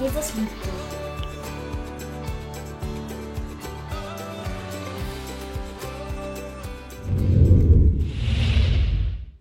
[0.00, 0.70] Jesus liebt dich.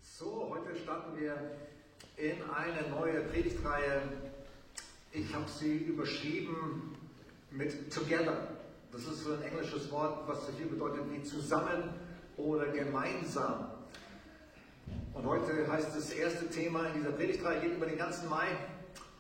[0.04, 1.34] So, heute starten wir
[2.18, 4.02] in eine neue Predigtreihe.
[5.14, 6.94] Ich habe sie überschrieben
[7.52, 8.50] mit Together.
[8.92, 11.84] Das ist so ein englisches Wort, was viel bedeutet wie zusammen
[12.36, 13.72] oder gemeinsam.
[15.14, 18.48] Und heute heißt das erste Thema in dieser Predigtreihe, geht über den ganzen Mai,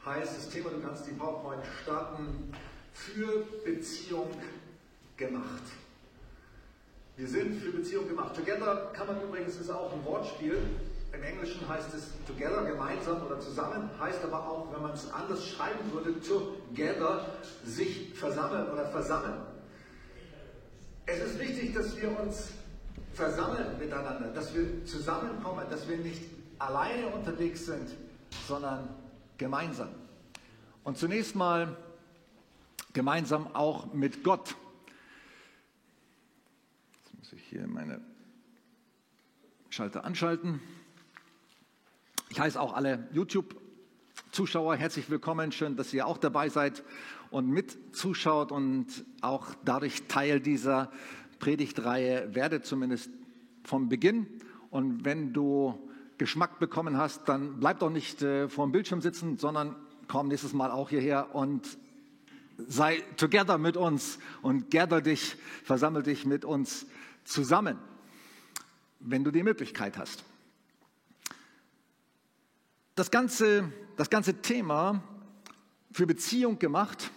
[0.05, 2.53] heißt das Thema, du kannst die PowerPoint starten,
[2.93, 4.29] für Beziehung
[5.17, 5.63] gemacht.
[7.17, 8.35] Wir sind für Beziehung gemacht.
[8.35, 10.57] Together kann man übrigens, ist auch ein Wortspiel.
[11.11, 15.47] Im Englischen heißt es together, gemeinsam oder zusammen, heißt aber auch, wenn man es anders
[15.47, 17.25] schreiben würde, together,
[17.65, 19.41] sich versammeln oder versammeln.
[21.07, 22.49] Es ist wichtig, dass wir uns
[23.13, 26.21] versammeln miteinander, dass wir zusammenkommen, dass wir nicht
[26.59, 27.89] alleine unterwegs sind,
[28.47, 28.87] sondern
[29.39, 29.89] gemeinsam.
[30.83, 31.75] Und zunächst mal
[32.93, 34.55] gemeinsam auch mit Gott.
[37.03, 38.01] Jetzt muss ich hier meine
[39.69, 40.59] Schalter anschalten.
[42.29, 45.51] Ich heiße auch alle YouTube-Zuschauer herzlich willkommen.
[45.51, 46.83] Schön, dass ihr auch dabei seid
[47.31, 48.87] und mit zuschaut und
[49.21, 50.91] auch dadurch Teil dieser
[51.39, 53.09] Predigtreihe werdet, zumindest
[53.63, 54.27] vom Beginn.
[54.69, 55.88] Und wenn du
[56.19, 59.75] Geschmack bekommen hast, dann bleib doch nicht äh, vor dem Bildschirm sitzen, sondern
[60.07, 61.65] komm nächstes Mal auch hierher und
[62.57, 66.85] sei together mit uns und gather dich, versammel dich mit uns
[67.23, 67.79] zusammen,
[68.99, 70.25] wenn du die Möglichkeit hast.
[72.95, 75.01] Das ganze, das ganze Thema
[75.89, 77.11] für Beziehung gemacht,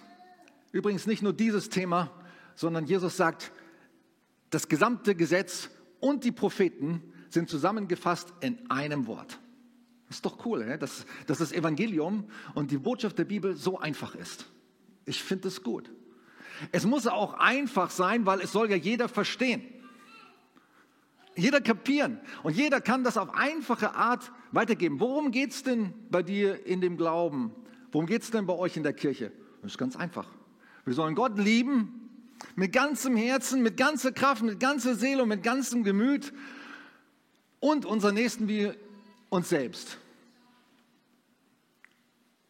[0.71, 2.13] übrigens nicht nur dieses Thema,
[2.55, 3.51] sondern Jesus sagt,
[4.51, 9.39] das gesamte Gesetz und die Propheten sind zusammengefasst in einem Wort.
[10.11, 14.47] Ist doch cool, dass, dass das Evangelium und die Botschaft der Bibel so einfach ist.
[15.07, 15.91] Ich finde es gut.
[16.71, 19.63] Es muss auch einfach sein, weil es soll ja jeder verstehen.
[21.35, 25.01] Jeder kapieren und jeder kann das auf einfache Art weitergeben.
[25.01, 27.53] Worum geht es denn bei dir in dem Glauben?
[27.91, 29.33] Worum geht es denn bei euch in der Kirche?
[29.63, 30.29] Das ist ganz einfach.
[30.85, 32.11] Wir sollen Gott lieben
[32.55, 36.35] mit ganzem Herzen, mit ganzer Kraft, mit ganzer Seele und mit ganzem Gemüt
[37.63, 38.73] und unseren Nächsten wie
[39.29, 39.97] uns selbst.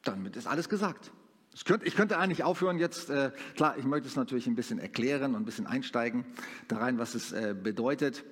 [0.02, 1.12] Damit ist alles gesagt.
[1.54, 4.78] Ich könnte, ich könnte eigentlich aufhören jetzt, äh, klar, ich möchte es natürlich ein bisschen
[4.78, 6.24] erklären und ein bisschen einsteigen
[6.66, 8.24] da rein, was es äh, bedeutet.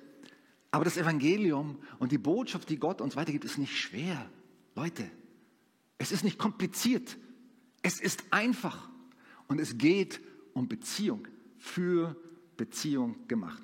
[0.71, 4.27] Aber das Evangelium und die Botschaft, die Gott uns weitergibt, ist nicht schwer.
[4.75, 5.03] Leute,
[5.99, 7.15] es ist nicht kompliziert.
[7.83, 8.89] Es ist einfach.
[9.47, 10.19] Und es geht
[10.53, 11.27] um Beziehung
[11.59, 12.15] für
[12.57, 13.61] Beziehung gemacht.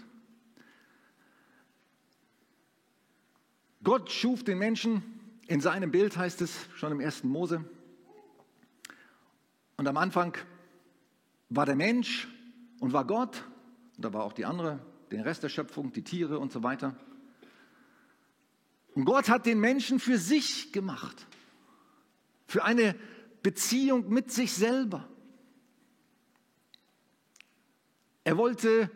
[3.84, 5.04] Gott schuf den Menschen
[5.48, 7.64] in seinem Bild, heißt es schon im ersten Mose.
[9.78, 10.36] Und am Anfang
[11.50, 12.28] war der Mensch
[12.80, 13.44] und war Gott.
[13.96, 14.80] Und da war auch die andere,
[15.12, 16.96] den Rest der Schöpfung, die Tiere und so weiter.
[18.96, 21.28] Und Gott hat den Menschen für sich gemacht.
[22.48, 22.96] Für eine
[23.44, 25.08] Beziehung mit sich selber.
[28.24, 28.92] Er wollte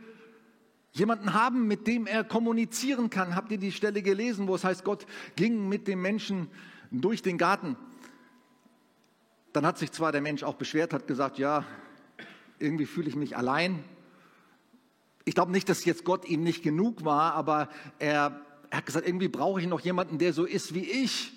[0.94, 3.36] jemanden haben, mit dem er kommunizieren kann.
[3.36, 6.50] Habt ihr die Stelle gelesen, wo es heißt, Gott ging mit dem Menschen
[6.92, 7.78] durch den Garten?
[9.54, 11.66] Dann hat sich zwar der Mensch auch beschwert, hat gesagt, ja,
[12.60, 13.84] irgendwie fühle ich mich allein.
[15.26, 17.70] Ich glaube nicht, dass jetzt Gott ihm nicht genug war, aber
[18.00, 21.34] er, er hat gesagt, irgendwie brauche ich noch jemanden, der so ist wie ich.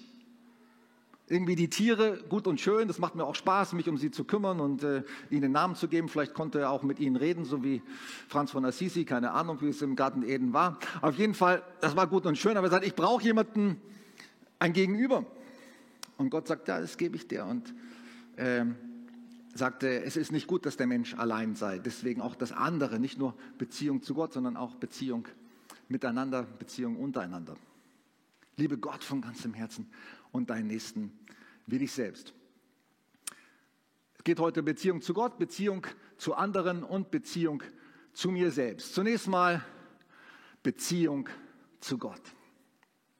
[1.27, 4.25] Irgendwie die Tiere, gut und schön, das macht mir auch Spaß, mich um sie zu
[4.25, 6.11] kümmern und äh, ihnen Namen zu geben.
[6.11, 7.81] Vielleicht konnte er auch mit ihnen reden, so wie
[8.29, 10.79] Franz von Assisi, keine Ahnung, wie es im Garten Eden war.
[11.01, 13.81] Auf jeden Fall, das war gut und schön, aber er sagt, ich brauche jemanden,
[14.59, 15.25] ein Gegenüber.
[16.19, 17.47] Und Gott sagt, ja, das gebe ich dir.
[17.47, 17.75] Und
[18.37, 18.67] äh,
[19.55, 21.79] sagte, es ist nicht gut, dass der Mensch allein sei.
[21.79, 25.27] Deswegen auch das andere, nicht nur Beziehung zu Gott, sondern auch Beziehung
[25.89, 27.57] miteinander, Beziehung untereinander.
[28.57, 29.89] Liebe Gott von ganzem Herzen
[30.35, 31.17] und deinen Nächsten
[31.67, 32.35] wie dich selbst.
[34.19, 35.87] Es geht heute Beziehung zu Gott, Beziehung
[36.17, 37.63] zu anderen und Beziehung
[38.13, 38.95] zu mir selbst.
[38.95, 39.65] Zunächst mal
[40.63, 41.29] Beziehung
[41.81, 42.21] zu Gott.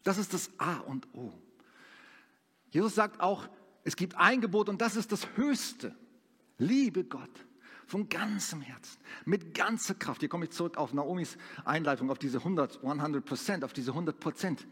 [0.03, 1.33] Das ist das A und O.
[2.71, 3.49] Jesus sagt auch,
[3.85, 5.95] es gibt ein Gebot und das ist das Höchste.
[6.59, 7.47] Liebe Gott
[7.87, 10.21] von ganzem Herzen, mit ganzer Kraft.
[10.21, 14.19] Hier komme ich zurück auf Naomis Einleitung, auf diese 100, 100 Prozent, auf diese 100
[14.19, 14.67] Prozent.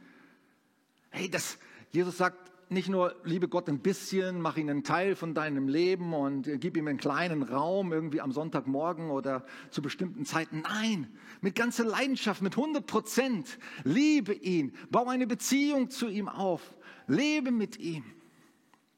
[1.10, 1.58] Hey, das,
[1.92, 6.14] Jesus sagt nicht nur, liebe Gott ein bisschen, mach ihn einen Teil von deinem Leben
[6.14, 10.62] und gib ihm einen kleinen Raum irgendwie am Sonntagmorgen oder zu bestimmten Zeiten.
[10.62, 11.06] Nein,
[11.42, 13.58] mit ganzer Leidenschaft, mit 100 Prozent.
[13.84, 16.74] Liebe ihn, baue eine Beziehung zu ihm auf,
[17.06, 18.04] lebe mit ihm.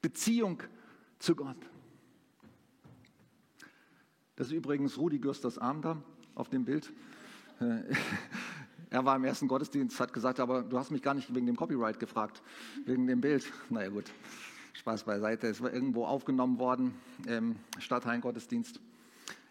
[0.01, 0.63] Beziehung
[1.19, 1.57] zu Gott.
[4.37, 6.01] Das ist übrigens Rudi Gürsters Arm da
[6.37, 6.93] auf dem Bild.
[8.95, 11.57] Er war im ersten Gottesdienst, hat gesagt, aber du hast mich gar nicht wegen dem
[11.57, 12.41] Copyright gefragt,
[12.87, 13.45] wegen dem Bild.
[13.69, 14.05] Naja gut,
[14.75, 15.49] Spaß beiseite.
[15.49, 16.95] Es war irgendwo aufgenommen worden
[17.27, 18.79] im Stadthallen-Gottesdienst.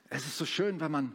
[0.08, 1.14] Es ist so schön, wenn man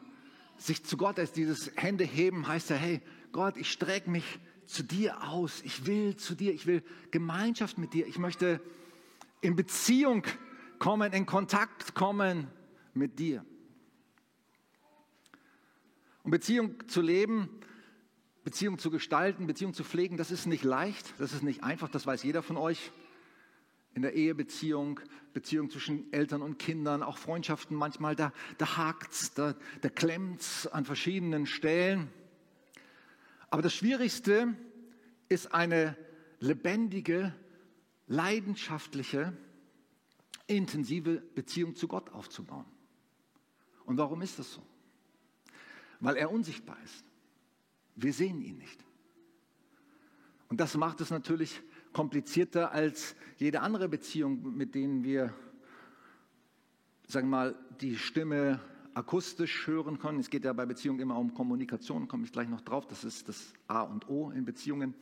[0.58, 1.36] sich zu Gott ist.
[1.36, 3.00] Dieses Hände heben heißt ja, hey
[3.32, 5.62] Gott, ich strecke mich zu dir aus.
[5.62, 6.52] Ich will zu dir.
[6.52, 8.06] Ich will Gemeinschaft mit dir.
[8.06, 8.60] Ich möchte
[9.40, 10.22] in Beziehung
[10.78, 12.48] kommen, in Kontakt kommen
[12.92, 13.42] mit dir.
[16.24, 17.57] Und Beziehung zu leben,
[18.48, 22.06] Beziehung zu gestalten, Beziehung zu pflegen, das ist nicht leicht, das ist nicht einfach, das
[22.06, 22.92] weiß jeder von euch.
[23.92, 25.00] In der Ehebeziehung,
[25.34, 30.86] Beziehung zwischen Eltern und Kindern, auch Freundschaften manchmal, da, da hakt's, da, da klemmt's an
[30.86, 32.10] verschiedenen Stellen.
[33.50, 34.56] Aber das Schwierigste
[35.28, 35.94] ist eine
[36.40, 37.34] lebendige,
[38.06, 39.36] leidenschaftliche,
[40.46, 42.64] intensive Beziehung zu Gott aufzubauen.
[43.84, 44.62] Und warum ist das so?
[46.00, 47.07] Weil er unsichtbar ist.
[48.00, 48.84] Wir sehen ihn nicht.
[50.48, 51.60] Und das macht es natürlich
[51.92, 55.34] komplizierter als jede andere Beziehung, mit denen wir,
[57.06, 58.60] sagen wir mal, die Stimme
[58.94, 60.20] akustisch hören können.
[60.20, 62.86] Es geht ja bei Beziehungen immer um Kommunikation, komme ich gleich noch drauf.
[62.86, 64.94] Das ist das A und O in Beziehungen.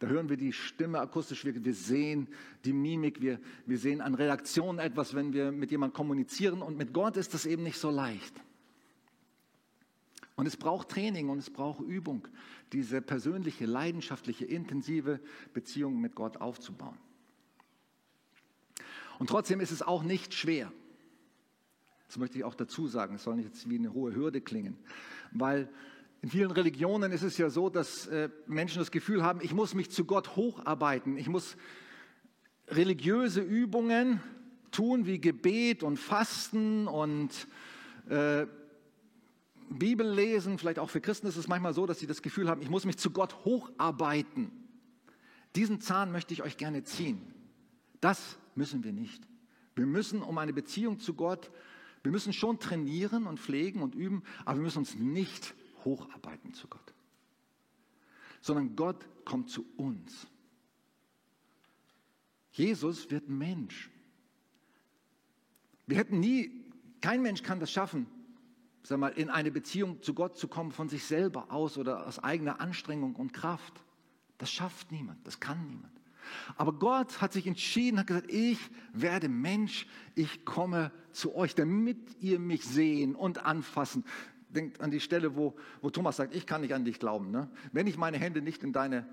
[0.00, 2.28] Da hören wir die Stimme akustisch, wir, wir sehen
[2.64, 6.60] die Mimik, wir, wir sehen an Reaktionen etwas, wenn wir mit jemandem kommunizieren.
[6.60, 8.34] Und mit Gott ist das eben nicht so leicht.
[10.36, 12.28] Und es braucht Training und es braucht Übung,
[12.72, 15.18] diese persönliche, leidenschaftliche, intensive
[15.54, 16.98] Beziehung mit Gott aufzubauen.
[19.18, 20.70] Und trotzdem ist es auch nicht schwer.
[22.06, 23.16] Das möchte ich auch dazu sagen.
[23.16, 24.76] Es soll nicht jetzt wie eine hohe Hürde klingen.
[25.32, 25.68] Weil
[26.20, 29.74] in vielen Religionen ist es ja so, dass äh, Menschen das Gefühl haben, ich muss
[29.74, 31.16] mich zu Gott hocharbeiten.
[31.16, 31.56] Ich muss
[32.68, 34.20] religiöse Übungen
[34.70, 37.30] tun wie Gebet und Fasten und
[38.08, 38.46] äh,
[39.70, 40.58] Bibel lesen.
[40.58, 42.84] Vielleicht auch für Christen ist es manchmal so, dass sie das Gefühl haben, ich muss
[42.84, 44.50] mich zu Gott hocharbeiten.
[45.54, 47.20] Diesen Zahn möchte ich euch gerne ziehen.
[48.00, 49.22] Das müssen wir nicht.
[49.74, 51.50] Wir müssen um eine Beziehung zu Gott
[52.06, 56.68] wir müssen schon trainieren und pflegen und üben, aber wir müssen uns nicht hocharbeiten zu
[56.68, 56.94] Gott,
[58.40, 60.28] sondern Gott kommt zu uns.
[62.52, 63.90] Jesus wird Mensch.
[65.88, 66.70] Wir hätten nie,
[67.00, 68.06] kein Mensch kann das schaffen,
[68.88, 72.18] sag mal, in eine Beziehung zu Gott zu kommen von sich selber aus oder aus
[72.18, 73.84] eigener Anstrengung und Kraft.
[74.38, 75.92] Das schafft niemand, das kann niemand.
[76.56, 78.58] Aber Gott hat sich entschieden, hat gesagt, ich
[78.92, 84.04] werde Mensch, ich komme zu euch, damit ihr mich sehen und anfassen.
[84.48, 87.30] Denkt an die Stelle, wo, wo Thomas sagt, ich kann nicht an dich glauben.
[87.30, 87.48] Ne?
[87.72, 89.06] Wenn ich meine Hände nicht in deine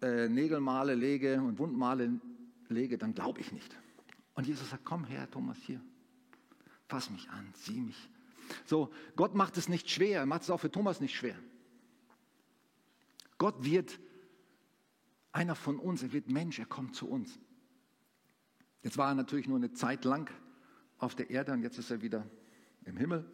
[0.00, 2.20] äh, Nägelmale lege und Wundmale
[2.68, 3.76] lege, dann glaube ich nicht.
[4.34, 5.80] Und Jesus sagt, komm her, Thomas, hier,
[6.88, 8.08] fass mich an, sieh mich.
[8.64, 11.36] So, Gott macht es nicht schwer, er macht es auch für Thomas nicht schwer.
[13.38, 13.98] Gott wird
[15.32, 17.38] einer von uns, er wird Mensch, er kommt zu uns.
[18.82, 20.30] Jetzt war er natürlich nur eine Zeit lang
[20.98, 22.26] auf der Erde und jetzt ist er wieder
[22.84, 23.24] im Himmel.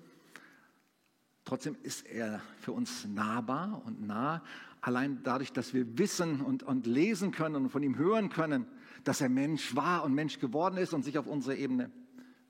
[1.45, 4.43] Trotzdem ist er für uns nahbar und nah,
[4.81, 8.67] allein dadurch, dass wir wissen und, und lesen können und von ihm hören können,
[9.05, 11.91] dass er Mensch war und Mensch geworden ist und sich auf unsere Ebene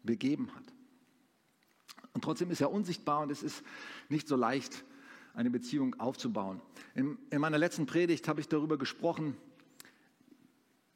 [0.02, 0.64] begeben hat.
[2.18, 3.62] Und trotzdem ist er unsichtbar und es ist
[4.08, 4.84] nicht so leicht,
[5.34, 6.60] eine Beziehung aufzubauen.
[6.96, 9.37] In, in meiner letzten Predigt habe ich darüber gesprochen,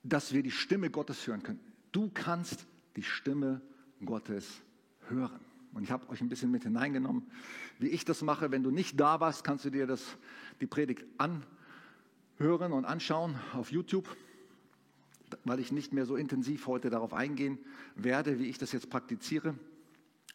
[0.03, 1.61] dass wir die Stimme Gottes hören können.
[1.93, 3.61] Du kannst die Stimme
[4.05, 4.63] Gottes
[5.11, 5.39] hören.
[5.75, 7.23] Und ich habe euch ein bisschen mit hineingenommen,
[7.79, 8.51] wie ich das mache.
[8.51, 10.03] Wenn du nicht da warst, kannst du dir das,
[10.61, 14.09] die Predigt anhören und anschauen auf YouTube,
[15.45, 17.61] weil ich nicht mehr so intensiv heute darauf eingehen
[17.95, 19.55] werde, wie ich das jetzt praktiziere.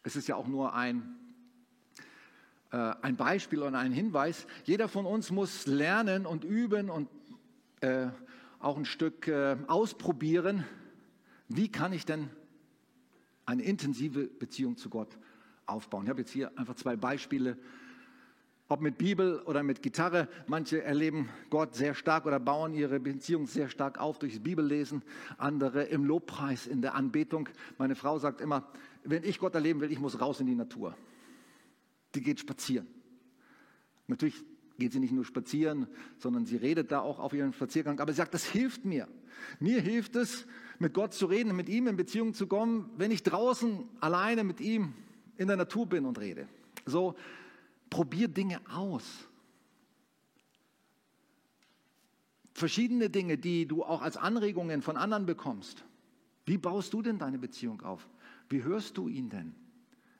[0.02, 1.18] Es ist ja auch nur ein
[2.70, 4.46] äh, ein Beispiel und ein Hinweis.
[4.64, 7.08] Jeder von uns muss lernen und üben und
[7.80, 8.08] äh,
[8.58, 10.64] auch ein Stück äh, ausprobieren,
[11.48, 12.28] wie kann ich denn
[13.46, 15.16] eine intensive Beziehung zu Gott
[15.64, 16.04] aufbauen.
[16.04, 17.56] Ich habe jetzt hier einfach zwei Beispiele,
[18.68, 20.28] ob mit Bibel oder mit Gitarre.
[20.46, 25.02] Manche erleben Gott sehr stark oder bauen ihre Beziehung sehr stark auf durchs Bibellesen,
[25.38, 27.48] andere im Lobpreis, in der Anbetung.
[27.78, 28.68] Meine Frau sagt immer,
[29.04, 30.94] wenn ich Gott erleben will, ich muss raus in die Natur
[32.14, 32.86] die geht spazieren.
[34.06, 34.42] Natürlich
[34.78, 35.86] geht sie nicht nur spazieren,
[36.18, 38.00] sondern sie redet da auch auf ihren Spaziergang.
[38.00, 39.08] Aber sie sagt, das hilft mir.
[39.60, 40.46] Mir hilft es,
[40.78, 44.60] mit Gott zu reden, mit ihm in Beziehung zu kommen, wenn ich draußen alleine mit
[44.60, 44.94] ihm
[45.36, 46.48] in der Natur bin und rede.
[46.86, 47.14] So,
[47.90, 49.28] probier Dinge aus.
[52.52, 55.84] Verschiedene Dinge, die du auch als Anregungen von anderen bekommst.
[56.44, 58.08] Wie baust du denn deine Beziehung auf?
[58.48, 59.54] Wie hörst du ihn denn?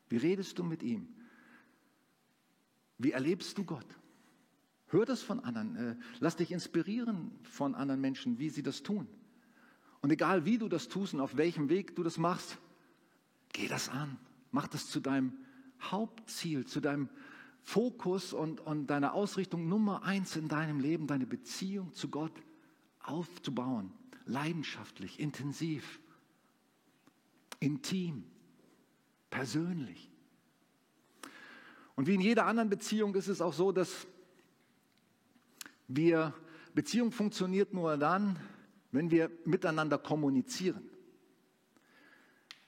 [0.09, 1.09] Wie redest du mit ihm?
[2.99, 3.87] Wie erlebst du Gott?
[4.89, 5.77] Hör das von anderen.
[5.77, 9.07] Äh, lass dich inspirieren von anderen Menschen, wie sie das tun.
[10.01, 12.59] Und egal wie du das tust und auf welchem Weg du das machst,
[13.53, 14.17] geh das an.
[14.51, 15.33] Mach das zu deinem
[15.81, 17.09] Hauptziel, zu deinem
[17.69, 22.33] Fokus und, und deiner Ausrichtung Nummer eins in deinem Leben, deine Beziehung zu Gott
[23.03, 23.93] aufzubauen.
[24.25, 26.01] Leidenschaftlich, intensiv,
[27.61, 28.25] intim,
[29.29, 30.11] persönlich.
[31.95, 34.07] Und wie in jeder anderen Beziehung ist es auch so, dass
[35.89, 36.33] wir,
[36.73, 38.39] Beziehung funktioniert nur dann,
[38.93, 40.89] wenn wir miteinander kommunizieren.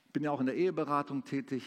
[0.08, 1.64] Ich bin ja auch in der Eheberatung tätig.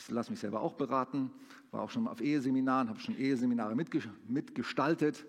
[0.00, 1.30] Ich lasse mich selber auch beraten,
[1.72, 5.26] war auch schon auf Eheseminaren, habe schon Eheseminare mitgestaltet.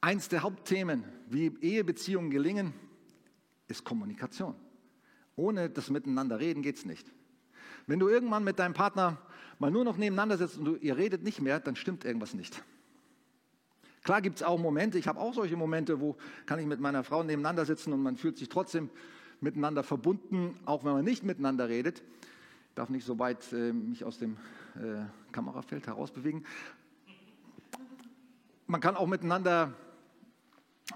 [0.00, 2.74] Eins der Hauptthemen, wie Ehebeziehungen gelingen,
[3.66, 4.54] ist Kommunikation.
[5.34, 7.10] Ohne das Miteinander reden geht es nicht.
[7.88, 9.18] Wenn du irgendwann mit deinem Partner
[9.58, 12.62] mal nur noch nebeneinander sitzt und du, ihr redet nicht mehr, dann stimmt irgendwas nicht.
[14.04, 16.16] Klar gibt es auch Momente, ich habe auch solche Momente, wo
[16.46, 18.90] kann ich mit meiner Frau nebeneinander sitzen und man fühlt sich trotzdem
[19.40, 22.04] miteinander verbunden, auch wenn man nicht miteinander redet.
[22.74, 24.36] Darf nicht so weit äh, mich aus dem
[24.74, 26.44] äh, Kamerafeld herausbewegen.
[28.66, 29.74] Man kann auch miteinander,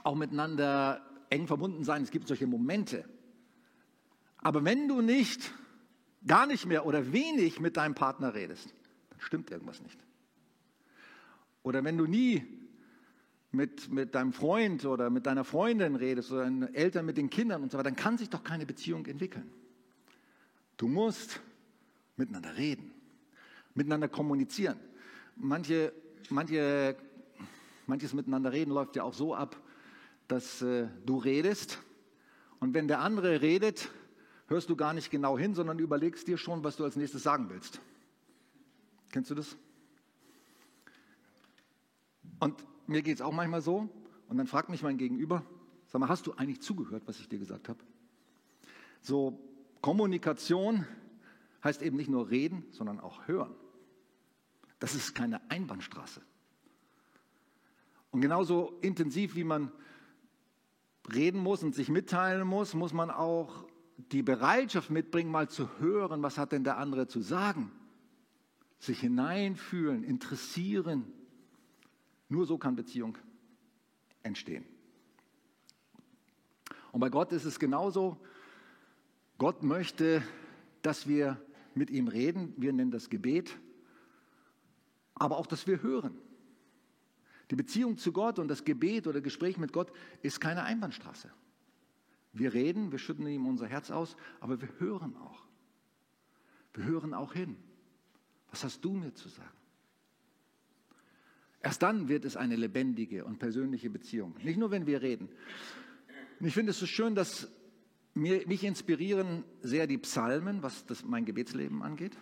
[0.02, 2.02] auch miteinander eng verbunden sein.
[2.02, 3.04] Es gibt solche Momente.
[4.38, 5.52] Aber wenn du nicht,
[6.26, 8.74] gar nicht mehr oder wenig mit deinem Partner redest,
[9.10, 9.98] dann stimmt irgendwas nicht.
[11.62, 12.44] Oder wenn du nie
[13.52, 17.62] mit, mit deinem Freund oder mit deiner Freundin redest oder deinen Eltern mit den Kindern
[17.62, 19.50] und so weiter, dann kann sich doch keine Beziehung entwickeln.
[20.76, 21.40] Du musst
[22.18, 22.92] miteinander reden,
[23.74, 24.78] miteinander kommunizieren.
[25.36, 25.92] Manche,
[26.30, 26.96] manche,
[27.86, 29.60] manches miteinander reden läuft ja auch so ab,
[30.26, 31.78] dass äh, du redest
[32.60, 33.90] und wenn der andere redet,
[34.48, 37.48] hörst du gar nicht genau hin, sondern überlegst dir schon, was du als nächstes sagen
[37.50, 37.80] willst.
[39.12, 39.56] Kennst du das?
[42.40, 42.54] Und
[42.86, 43.88] mir geht es auch manchmal so.
[44.28, 45.44] Und dann fragt mich mein Gegenüber,
[45.86, 47.78] sag mal, hast du eigentlich zugehört, was ich dir gesagt habe?
[49.00, 49.38] So,
[49.80, 50.84] Kommunikation
[51.64, 53.54] heißt eben nicht nur reden, sondern auch hören.
[54.78, 56.22] Das ist keine Einbahnstraße.
[58.10, 59.72] Und genauso intensiv, wie man
[61.12, 66.22] reden muss und sich mitteilen muss, muss man auch die Bereitschaft mitbringen, mal zu hören,
[66.22, 67.72] was hat denn der andere zu sagen.
[68.78, 71.12] Sich hineinfühlen, interessieren.
[72.28, 73.18] Nur so kann Beziehung
[74.22, 74.64] entstehen.
[76.92, 78.18] Und bei Gott ist es genauso.
[79.36, 80.22] Gott möchte,
[80.82, 81.40] dass wir
[81.78, 82.52] mit ihm reden.
[82.56, 83.56] Wir nennen das Gebet.
[85.14, 86.16] Aber auch, dass wir hören.
[87.50, 89.90] Die Beziehung zu Gott und das Gebet oder Gespräch mit Gott
[90.22, 91.30] ist keine Einbahnstraße.
[92.32, 95.46] Wir reden, wir schütten ihm unser Herz aus, aber wir hören auch.
[96.74, 97.56] Wir hören auch hin.
[98.50, 99.48] Was hast du mir zu sagen?
[101.60, 104.36] Erst dann wird es eine lebendige und persönliche Beziehung.
[104.42, 105.28] Nicht nur, wenn wir reden.
[106.38, 107.50] Und ich finde es so schön, dass
[108.18, 112.16] mir, mich inspirieren sehr die Psalmen, was das, mein Gebetsleben angeht.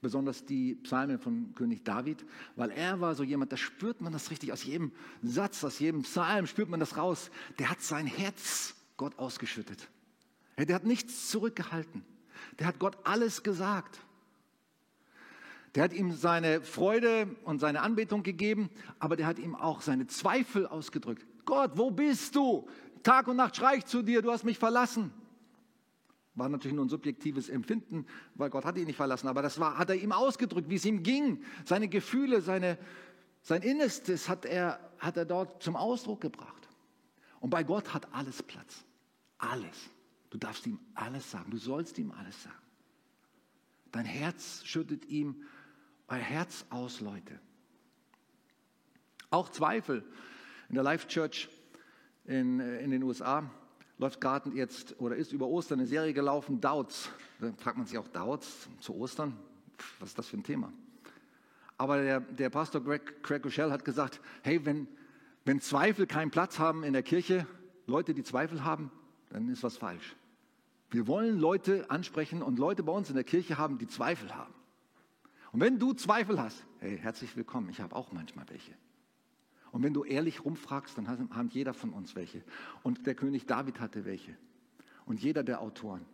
[0.00, 2.24] Besonders die Psalmen von König David,
[2.56, 4.90] weil er war so jemand, da spürt man das richtig aus jedem
[5.22, 7.30] Satz, aus jedem Psalm spürt man das raus.
[7.58, 9.88] Der hat sein Herz Gott ausgeschüttet.
[10.58, 12.04] Der hat nichts zurückgehalten.
[12.58, 14.00] Der hat Gott alles gesagt.
[15.74, 20.06] Der hat ihm seine Freude und seine Anbetung gegeben, aber der hat ihm auch seine
[20.06, 21.24] Zweifel ausgedrückt.
[21.44, 22.68] Gott, wo bist du?
[23.02, 25.12] Tag und Nacht schrei ich zu dir, du hast mich verlassen.
[26.34, 29.76] War natürlich nur ein subjektives Empfinden, weil Gott hat ihn nicht verlassen, aber das war,
[29.76, 31.44] hat er ihm ausgedrückt, wie es ihm ging.
[31.64, 32.78] Seine Gefühle, seine,
[33.42, 36.68] sein Innerstes hat er, hat er dort zum Ausdruck gebracht.
[37.40, 38.84] Und bei Gott hat alles Platz.
[39.36, 39.90] Alles.
[40.30, 41.50] Du darfst ihm alles sagen.
[41.50, 42.56] Du sollst ihm alles sagen.
[43.90, 45.42] Dein Herz schüttet ihm
[46.08, 47.38] euer Herz aus, Leute.
[49.28, 50.04] Auch Zweifel.
[50.68, 51.48] In der Life Church
[52.24, 53.48] in, äh, in den USA
[53.98, 57.10] läuft gerade jetzt oder ist über Ostern eine Serie gelaufen, Doubts.
[57.40, 59.36] Da fragt man sich auch Doubts zu Ostern.
[60.00, 60.72] Was ist das für ein Thema?
[61.78, 64.86] Aber der, der Pastor Greg, Craig Rochelle hat gesagt, hey, wenn,
[65.44, 67.46] wenn Zweifel keinen Platz haben in der Kirche,
[67.86, 68.90] Leute, die Zweifel haben,
[69.30, 70.14] dann ist was falsch.
[70.90, 74.52] Wir wollen Leute ansprechen und Leute bei uns in der Kirche haben, die Zweifel haben.
[75.52, 78.72] Und wenn du Zweifel hast, hey, herzlich willkommen, ich habe auch manchmal welche.
[79.72, 82.44] Und wenn du ehrlich rumfragst, dann haben jeder von uns welche.
[82.82, 84.36] Und der König David hatte welche.
[85.06, 86.04] Und jeder der Autoren.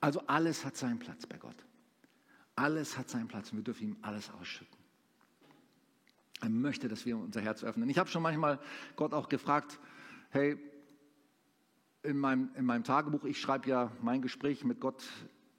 [0.00, 1.56] Also alles hat seinen Platz bei Gott.
[2.56, 4.76] Alles hat seinen Platz und wir dürfen ihm alles ausschütten.
[6.40, 7.88] Er möchte, dass wir unser Herz öffnen.
[7.88, 8.60] Ich habe schon manchmal
[8.96, 9.78] Gott auch gefragt,
[10.30, 10.58] hey,
[12.02, 15.04] in meinem, in meinem Tagebuch, ich schreibe ja mein Gespräch mit Gott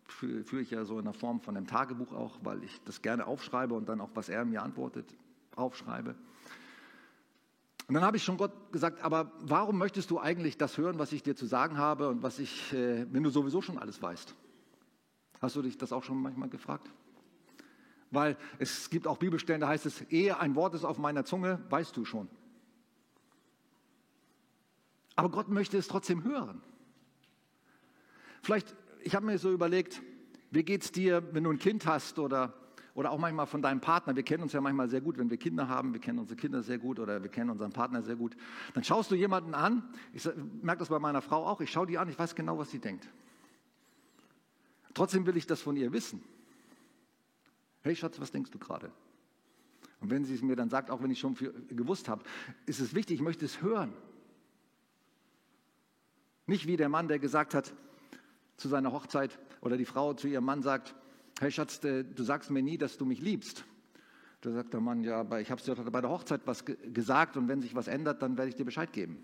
[0.05, 3.27] führe ich ja so in der Form von einem Tagebuch auch, weil ich das gerne
[3.27, 5.15] aufschreibe und dann auch, was er mir antwortet,
[5.59, 6.15] aufschreibe.
[7.87, 11.11] Und dann habe ich schon Gott gesagt, aber warum möchtest du eigentlich das hören, was
[11.11, 14.35] ich dir zu sagen habe und was ich, äh, wenn du sowieso schon alles weißt?
[15.41, 16.91] Hast du dich das auch schon manchmal gefragt?
[18.11, 21.59] Weil es gibt auch Bibelstellen, da heißt es, ehe ein Wort ist auf meiner Zunge,
[21.69, 22.27] weißt du schon.
[25.15, 26.61] Aber Gott möchte es trotzdem hören.
[28.41, 30.01] Vielleicht, ich habe mir so überlegt,
[30.51, 32.53] wie geht es dir, wenn du ein Kind hast oder,
[32.93, 34.15] oder auch manchmal von deinem Partner?
[34.15, 36.63] Wir kennen uns ja manchmal sehr gut, wenn wir Kinder haben, wir kennen unsere Kinder
[36.63, 38.35] sehr gut oder wir kennen unseren Partner sehr gut.
[38.73, 40.27] Dann schaust du jemanden an, ich
[40.61, 42.79] merke das bei meiner Frau auch, ich schaue die an, ich weiß genau, was sie
[42.79, 43.07] denkt.
[44.93, 46.23] Trotzdem will ich das von ihr wissen.
[47.81, 48.91] Hey Schatz, was denkst du gerade?
[50.01, 52.23] Und wenn sie es mir dann sagt, auch wenn ich schon für, gewusst habe,
[52.65, 53.93] ist es wichtig, ich möchte es hören.
[56.47, 57.73] Nicht wie der Mann, der gesagt hat
[58.57, 60.95] zu seiner Hochzeit oder die Frau zu ihrem Mann sagt,
[61.39, 63.63] hey Schatz, äh, du sagst mir nie, dass du mich liebst.
[64.41, 67.47] Da sagt der Mann, ja, aber ich habe dir bei der Hochzeit was gesagt und
[67.47, 69.23] wenn sich was ändert, dann werde ich dir Bescheid geben.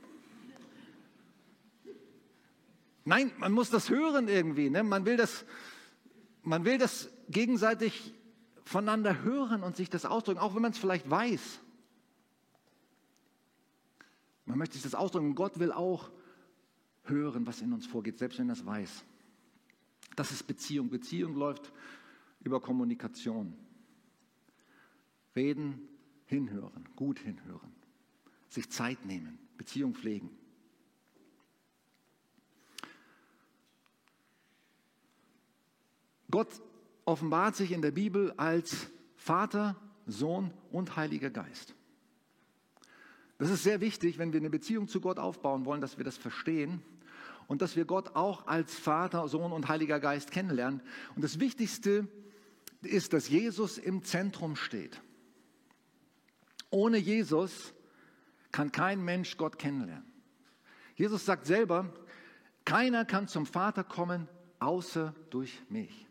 [3.05, 4.69] Nein, man muss das hören irgendwie.
[4.69, 4.83] Ne?
[4.83, 5.45] Man, will das,
[6.41, 8.13] man will das gegenseitig
[8.65, 11.61] voneinander hören und sich das ausdrücken, auch wenn man es vielleicht weiß.
[14.45, 15.35] Man möchte sich das ausdrücken.
[15.35, 16.09] Gott will auch
[17.03, 19.03] hören, was in uns vorgeht, selbst wenn er es weiß.
[20.15, 20.89] Das ist Beziehung.
[20.89, 21.71] Beziehung läuft
[22.45, 23.53] über Kommunikation.
[25.35, 25.89] Reden,
[26.27, 27.73] hinhören, gut hinhören,
[28.47, 30.29] sich Zeit nehmen, Beziehung pflegen.
[36.31, 36.61] Gott
[37.03, 39.75] offenbart sich in der Bibel als Vater,
[40.05, 41.75] Sohn und Heiliger Geist.
[43.37, 46.17] Das ist sehr wichtig, wenn wir eine Beziehung zu Gott aufbauen wollen, dass wir das
[46.17, 46.81] verstehen
[47.47, 50.81] und dass wir Gott auch als Vater, Sohn und Heiliger Geist kennenlernen.
[51.15, 52.07] Und das Wichtigste
[52.85, 55.01] ist, dass Jesus im Zentrum steht.
[56.69, 57.73] Ohne Jesus
[58.51, 60.11] kann kein Mensch Gott kennenlernen.
[60.95, 61.93] Jesus sagt selber,
[62.63, 64.27] keiner kann zum Vater kommen,
[64.59, 66.05] außer durch mich.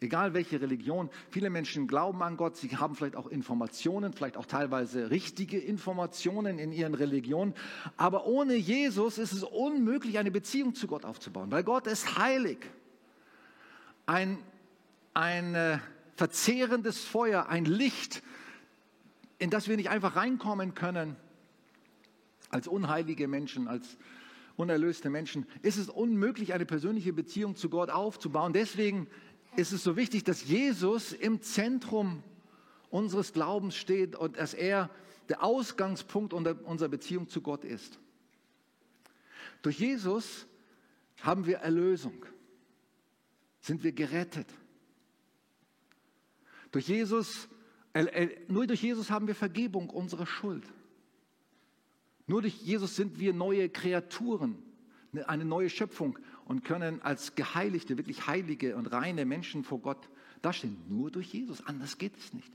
[0.00, 4.46] Egal welche Religion, viele Menschen glauben an Gott, sie haben vielleicht auch Informationen, vielleicht auch
[4.46, 7.54] teilweise richtige Informationen in ihren Religionen,
[7.96, 12.58] aber ohne Jesus ist es unmöglich, eine Beziehung zu Gott aufzubauen, weil Gott ist heilig.
[14.06, 14.38] Ein,
[15.14, 15.78] ein äh,
[16.14, 18.22] verzehrendes Feuer, ein Licht,
[19.38, 21.16] in das wir nicht einfach reinkommen können
[22.50, 23.96] als unheilige Menschen, als
[24.56, 28.52] unerlöste Menschen, ist es unmöglich, eine persönliche Beziehung zu Gott aufzubauen.
[28.52, 29.06] Deswegen
[29.56, 32.22] ist es so wichtig, dass Jesus im Zentrum
[32.90, 34.90] unseres Glaubens steht und dass er
[35.28, 37.98] der Ausgangspunkt unserer Beziehung zu Gott ist.
[39.62, 40.46] Durch Jesus
[41.22, 42.26] haben wir Erlösung,
[43.60, 44.48] sind wir gerettet.
[46.70, 47.48] Durch Jesus,
[48.48, 50.64] nur durch Jesus haben wir Vergebung unserer Schuld.
[52.26, 54.56] Nur durch Jesus sind wir neue Kreaturen,
[55.26, 60.08] eine neue Schöpfung und können als geheiligte, wirklich heilige und reine Menschen vor Gott
[60.40, 60.76] dastehen.
[60.88, 62.52] Nur durch Jesus, anders geht es nicht.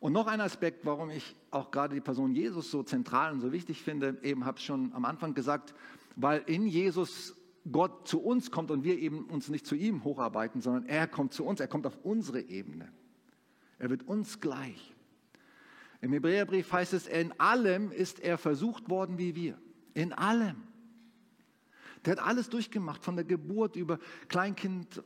[0.00, 3.52] Und noch ein Aspekt, warum ich auch gerade die Person Jesus so zentral und so
[3.52, 5.74] wichtig finde, eben habe ich schon am Anfang gesagt,
[6.16, 7.36] weil in Jesus
[7.70, 11.32] Gott zu uns kommt und wir eben uns nicht zu ihm hocharbeiten, sondern er kommt
[11.32, 12.90] zu uns, er kommt auf unsere Ebene.
[13.78, 14.92] Er wird uns gleich.
[16.00, 19.56] Im Hebräerbrief heißt es, in allem ist er versucht worden wie wir.
[19.94, 20.56] In allem.
[22.04, 25.02] Der hat alles durchgemacht, von der Geburt über Kleinkind,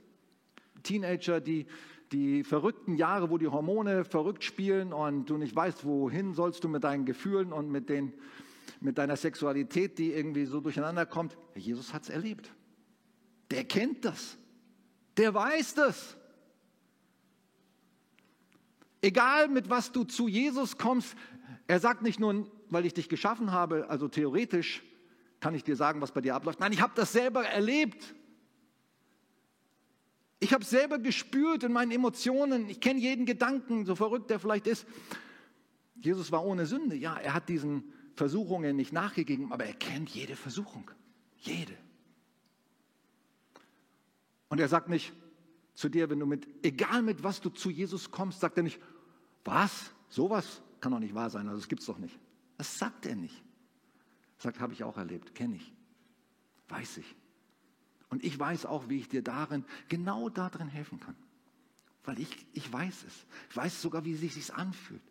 [0.82, 1.66] Teenager, die,
[2.12, 6.68] die verrückten Jahre, wo die Hormone verrückt spielen und du nicht weißt, wohin sollst du
[6.68, 8.14] mit deinen Gefühlen und mit, den,
[8.80, 11.36] mit deiner Sexualität, die irgendwie so durcheinander kommt.
[11.54, 12.50] Jesus hat es erlebt.
[13.50, 14.36] Der kennt das.
[15.16, 16.16] Der weiß das.
[19.00, 21.16] Egal mit was du zu Jesus kommst,
[21.66, 24.82] er sagt nicht nur, weil ich dich geschaffen habe, also theoretisch,
[25.40, 26.60] kann ich dir sagen, was bei dir abläuft.
[26.60, 28.14] Nein, ich habe das selber erlebt.
[30.38, 32.68] Ich habe selber gespürt in meinen Emotionen.
[32.68, 34.86] Ich kenne jeden Gedanken, so verrückt der vielleicht ist.
[35.94, 36.96] Jesus war ohne Sünde.
[36.96, 40.90] Ja, er hat diesen Versuchungen nicht nachgegeben, aber er kennt jede Versuchung.
[41.38, 41.76] Jede.
[44.48, 45.12] Und er sagt nicht
[45.74, 48.80] zu dir, wenn du mit, egal mit was du zu Jesus kommst, sagt er nicht,
[49.44, 49.92] was?
[50.08, 52.18] Sowas kann doch nicht wahr sein, also das gibt es doch nicht.
[52.56, 53.44] Das sagt er nicht.
[54.38, 55.72] Sagt, habe ich auch erlebt, kenne ich,
[56.68, 57.16] weiß ich.
[58.08, 61.16] Und ich weiß auch, wie ich dir darin, genau darin helfen kann.
[62.04, 63.26] Weil ich, ich weiß es.
[63.50, 65.02] Ich weiß sogar, wie es sich anfühlt.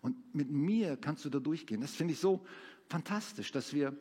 [0.00, 1.80] Und mit mir kannst du da durchgehen.
[1.80, 2.44] Das finde ich so
[2.88, 3.96] fantastisch, dass wir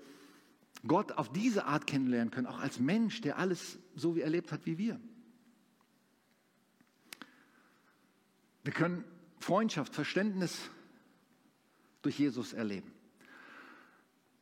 [0.85, 4.65] Gott auf diese Art kennenlernen können, auch als Mensch, der alles so wie erlebt hat
[4.65, 4.99] wie wir.
[8.63, 9.03] Wir können
[9.39, 10.69] Freundschaft, Verständnis
[12.01, 12.91] durch Jesus erleben.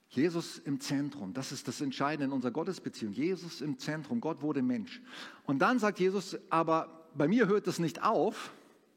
[0.09, 3.13] Jesus im Zentrum, das ist das Entscheidende in unserer Gottesbeziehung.
[3.13, 5.01] Jesus im Zentrum, Gott wurde Mensch.
[5.45, 8.53] Und dann sagt Jesus, aber bei mir hört das nicht auf,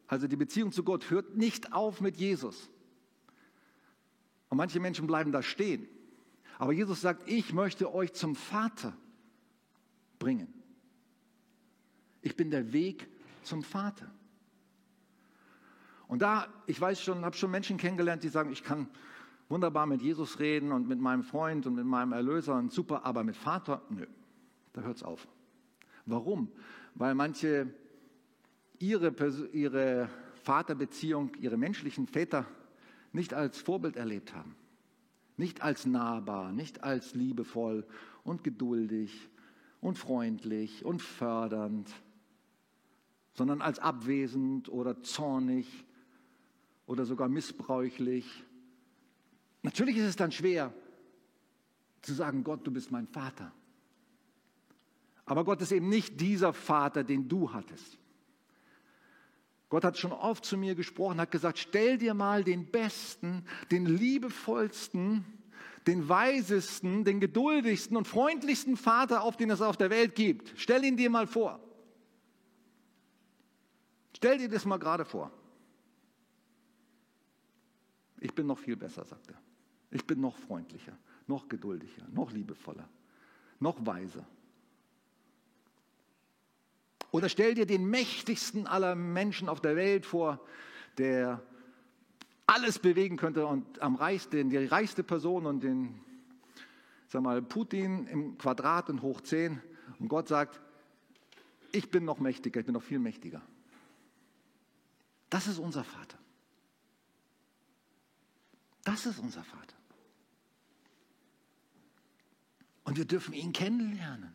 [0.09, 2.71] also die Beziehung zu Gott hört nicht auf mit Jesus.
[4.49, 5.87] Und manche Menschen bleiben da stehen.
[6.59, 8.97] Aber Jesus sagt, ich möchte euch zum Vater
[10.19, 10.53] bringen.
[12.23, 13.07] Ich bin der Weg
[13.43, 14.11] zum Vater.
[16.09, 18.89] Und da, ich weiß schon, habe schon Menschen kennengelernt, die sagen, ich kann
[19.51, 23.25] wunderbar mit Jesus reden und mit meinem Freund und mit meinem Erlöser und super, aber
[23.25, 24.07] mit Vater, nö,
[24.73, 25.29] da hört es auf.
[26.07, 26.51] Warum?
[26.95, 27.73] Weil manche
[28.79, 29.15] ihre,
[29.53, 30.09] ihre
[30.43, 32.47] Vaterbeziehung, ihre menschlichen Väter
[33.13, 34.55] nicht als Vorbild erlebt haben.
[35.37, 37.87] Nicht als nahbar, nicht als liebevoll
[38.25, 39.29] und geduldig
[39.81, 41.91] und freundlich und fördernd,
[43.35, 45.85] sondern als abwesend oder zornig
[46.87, 48.45] oder sogar missbräuchlich.
[49.63, 50.73] Natürlich ist es dann schwer
[52.03, 53.53] zu sagen, Gott, du bist mein Vater.
[55.25, 57.99] Aber Gott ist eben nicht dieser Vater, den du hattest.
[59.69, 63.85] Gott hat schon oft zu mir gesprochen, hat gesagt, stell dir mal den besten, den
[63.85, 65.25] liebevollsten,
[65.87, 70.53] den weisesten, den geduldigsten und freundlichsten Vater auf, den es auf der Welt gibt.
[70.57, 71.61] Stell ihn dir mal vor.
[74.17, 75.31] Stell dir das mal gerade vor.
[78.21, 79.41] Ich bin noch viel besser, sagt er.
[79.91, 82.89] Ich bin noch freundlicher, noch geduldiger, noch liebevoller,
[83.61, 84.27] noch weiser.
[87.11, 90.41] Oder stell dir den mächtigsten aller Menschen auf der Welt vor,
[90.99, 91.43] der
[92.47, 96.01] alles bewegen könnte und am reichsten, die reichste Person und den,
[97.09, 99.61] sag mal, Putin im Quadrat und hoch 10.
[99.99, 100.61] Und Gott sagt,
[101.73, 103.43] ich bin noch mächtiger, ich bin noch viel mächtiger.
[105.31, 106.19] Das ist unser Vater.
[108.85, 109.77] Das ist unser Vater.
[112.85, 114.33] Und wir dürfen ihn kennenlernen.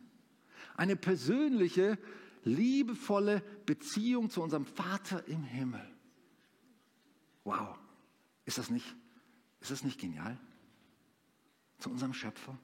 [0.76, 1.98] Eine persönliche
[2.44, 5.84] liebevolle Beziehung zu unserem Vater im Himmel.
[7.44, 7.76] Wow,
[8.44, 8.94] ist das nicht,
[9.60, 10.38] ist das nicht genial?
[11.78, 12.56] Zu unserem Schöpfer,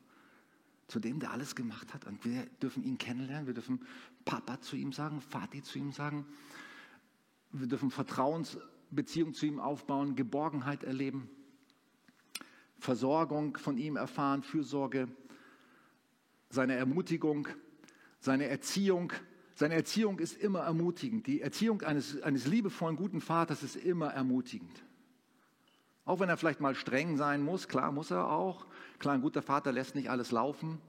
[0.86, 2.06] zu dem, der alles gemacht hat.
[2.06, 3.84] Und wir dürfen ihn kennenlernen, wir dürfen
[4.24, 6.26] Papa zu ihm sagen, Vati zu ihm sagen.
[7.52, 11.28] Wir dürfen Vertrauensbeziehung zu ihm aufbauen, Geborgenheit erleben,
[12.78, 15.08] Versorgung von ihm erfahren, Fürsorge,
[16.48, 17.48] seine Ermutigung,
[18.20, 19.12] seine Erziehung,
[19.60, 21.26] seine Erziehung ist immer ermutigend.
[21.26, 24.82] Die Erziehung eines, eines liebevollen, guten Vaters ist immer ermutigend.
[26.06, 28.64] Auch wenn er vielleicht mal streng sein muss, klar muss er auch.
[29.00, 30.80] Klar, ein guter Vater lässt nicht alles laufen.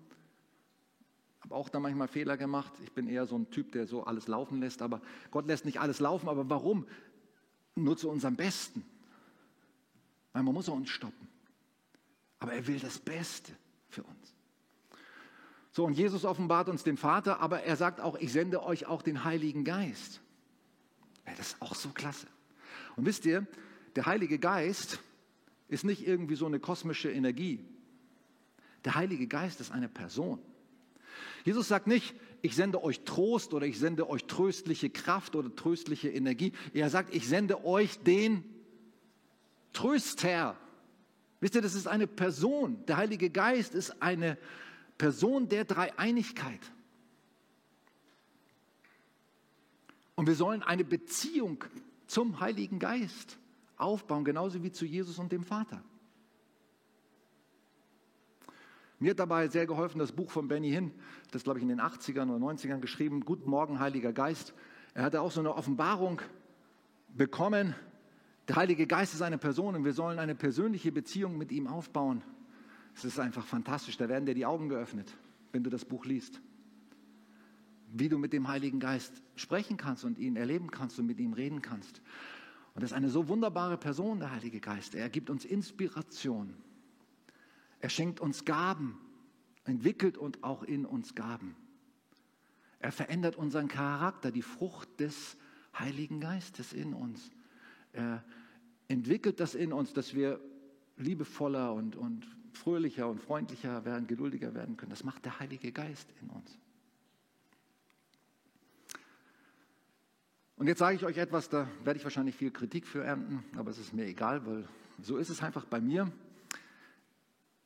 [1.41, 2.71] Habe auch da manchmal Fehler gemacht.
[2.81, 4.81] Ich bin eher so ein Typ, der so alles laufen lässt.
[4.81, 6.29] Aber Gott lässt nicht alles laufen.
[6.29, 6.87] Aber warum?
[7.75, 8.85] Nur zu unserem Besten.
[10.31, 11.27] Weil man muss uns stoppen.
[12.39, 13.51] Aber er will das Beste
[13.89, 14.33] für uns.
[15.71, 19.01] So, und Jesus offenbart uns den Vater, aber er sagt auch, ich sende euch auch
[19.01, 20.21] den Heiligen Geist.
[21.25, 22.27] Ja, das ist auch so klasse.
[22.97, 23.47] Und wisst ihr,
[23.95, 24.99] der Heilige Geist
[25.69, 27.63] ist nicht irgendwie so eine kosmische Energie.
[28.83, 30.39] Der Heilige Geist ist eine Person.
[31.45, 36.09] Jesus sagt nicht, ich sende euch Trost oder ich sende euch tröstliche Kraft oder tröstliche
[36.09, 36.51] Energie.
[36.73, 38.43] Er sagt, ich sende euch den
[39.71, 40.57] Tröster.
[41.39, 42.83] Wisst ihr, das ist eine Person.
[42.87, 44.70] Der Heilige Geist ist eine Person.
[45.01, 46.59] Person der Dreieinigkeit.
[50.13, 51.63] Und wir sollen eine Beziehung
[52.05, 53.39] zum Heiligen Geist
[53.77, 55.83] aufbauen, genauso wie zu Jesus und dem Vater.
[58.99, 60.91] Mir hat dabei sehr geholfen das Buch von Benny Hinn,
[61.31, 64.53] das glaube ich in den 80ern oder 90ern geschrieben, Guten Morgen, Heiliger Geist.
[64.93, 66.21] Er hatte auch so eine Offenbarung
[67.07, 67.73] bekommen.
[68.47, 72.23] Der Heilige Geist ist eine Person und wir sollen eine persönliche Beziehung mit ihm aufbauen.
[72.95, 73.97] Es ist einfach fantastisch.
[73.97, 75.15] Da werden dir die Augen geöffnet,
[75.51, 76.41] wenn du das Buch liest.
[77.93, 81.33] Wie du mit dem Heiligen Geist sprechen kannst und ihn erleben kannst und mit ihm
[81.33, 82.01] reden kannst.
[82.73, 84.95] Und das ist eine so wunderbare Person, der Heilige Geist.
[84.95, 86.55] Er gibt uns Inspiration.
[87.79, 88.97] Er schenkt uns Gaben,
[89.65, 91.55] entwickelt und auch in uns Gaben.
[92.79, 95.37] Er verändert unseren Charakter, die Frucht des
[95.77, 97.31] Heiligen Geistes in uns.
[97.93, 98.23] Er
[98.87, 100.39] entwickelt das in uns, dass wir
[100.97, 104.89] liebevoller und, und fröhlicher und freundlicher werden, geduldiger werden können.
[104.89, 106.57] Das macht der Heilige Geist in uns.
[110.61, 113.71] Und jetzt sage ich euch etwas, da werde ich wahrscheinlich viel Kritik für ernten, aber
[113.71, 114.67] es ist mir egal, weil
[115.01, 116.11] so ist es einfach bei mir.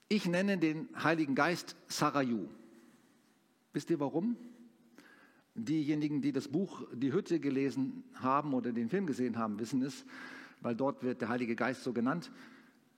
[0.07, 2.47] Ich nenne den Heiligen Geist Sarayu.
[3.73, 4.37] Wisst ihr warum?
[5.55, 10.05] Diejenigen, die das Buch Die Hütte gelesen haben oder den Film gesehen haben, wissen es,
[10.61, 12.31] weil dort wird der Heilige Geist so genannt.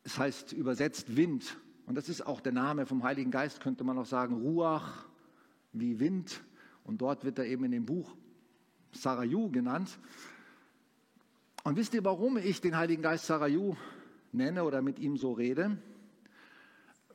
[0.04, 1.58] Es heißt übersetzt Wind.
[1.88, 5.06] Und das ist auch der Name vom Heiligen Geist, könnte man auch sagen, Ruach,
[5.71, 6.43] wie Wind.
[6.84, 8.13] Und dort wird er eben in dem Buch
[8.91, 9.97] Sarayu genannt.
[11.63, 13.78] Und wisst ihr, warum ich den Heiligen Geist Sarayu
[14.34, 15.78] nenne oder mit ihm so rede?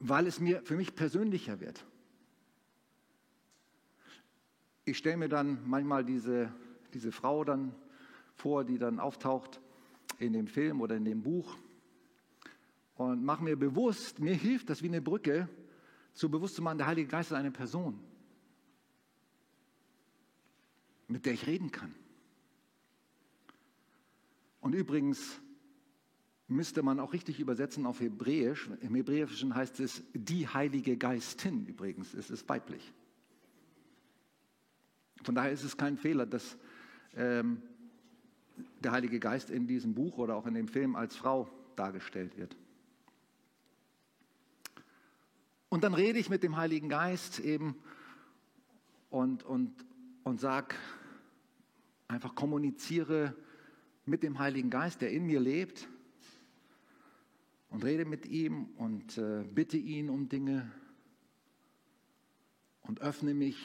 [0.01, 1.85] Weil es mir für mich persönlicher wird.
[4.87, 6.51] Ich stelle mir dann manchmal diese,
[6.95, 7.75] diese Frau dann
[8.37, 9.61] vor, die dann auftaucht
[10.19, 11.59] in dem Film oder in dem Buch
[13.11, 15.49] und mache mir bewusst, mir hilft das wie eine Brücke,
[16.15, 17.99] zu bewusst zu machen, der Heilige Geist ist eine Person,
[21.09, 21.95] mit der ich reden kann.
[24.61, 25.41] Und übrigens
[26.49, 28.71] müsste man auch richtig übersetzen auf Hebräisch.
[28.81, 32.93] Im Hebräischen heißt es die Heilige Geistin übrigens, es ist weiblich.
[35.25, 36.57] Von daher ist es kein Fehler, dass
[37.15, 37.63] ähm,
[38.81, 42.57] der Heilige Geist in diesem Buch oder auch in dem Film als Frau dargestellt wird.
[45.73, 47.77] Und dann rede ich mit dem Heiligen Geist eben
[49.09, 49.73] und, und,
[50.23, 50.75] und sage,
[52.09, 53.35] einfach kommuniziere
[54.05, 55.89] mit dem Heiligen Geist, der in mir lebt
[57.71, 60.71] und rede mit ihm und äh, bitte ihn um Dinge
[62.83, 63.57] und öffne mich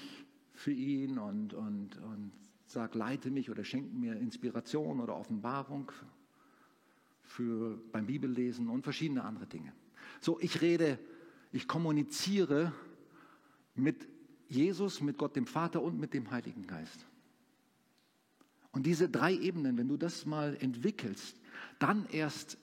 [0.53, 2.31] für ihn und, und, und
[2.67, 5.91] sag, leite mich oder schenke mir Inspiration oder Offenbarung
[7.23, 9.73] für beim Bibellesen und verschiedene andere Dinge.
[10.21, 10.99] So, ich rede,
[11.51, 12.73] ich kommuniziere
[13.75, 14.07] mit
[14.47, 17.05] Jesus, mit Gott dem Vater und mit dem Heiligen Geist.
[18.71, 21.35] Und diese drei Ebenen, wenn du das mal entwickelst,
[21.79, 22.57] dann erst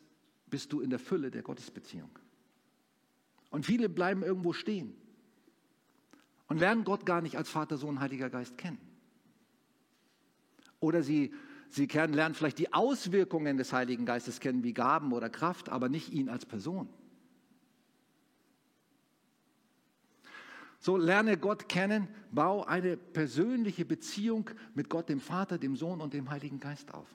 [0.49, 2.11] bist du in der Fülle der Gottesbeziehung.
[3.51, 4.94] Und viele bleiben irgendwo stehen
[6.49, 8.79] und lernen Gott gar nicht als Vater, Sohn, Heiliger Geist kennen.
[10.81, 11.33] Oder sie,
[11.70, 16.12] sie lernen vielleicht die Auswirkungen des Heiligen Geistes kennen, wie Gaben oder Kraft, aber nicht
[16.12, 16.88] ihn als Person.
[20.85, 26.12] So lerne Gott kennen, bau eine persönliche Beziehung mit Gott, dem Vater, dem Sohn und
[26.12, 27.09] dem Heiligen Geist auf.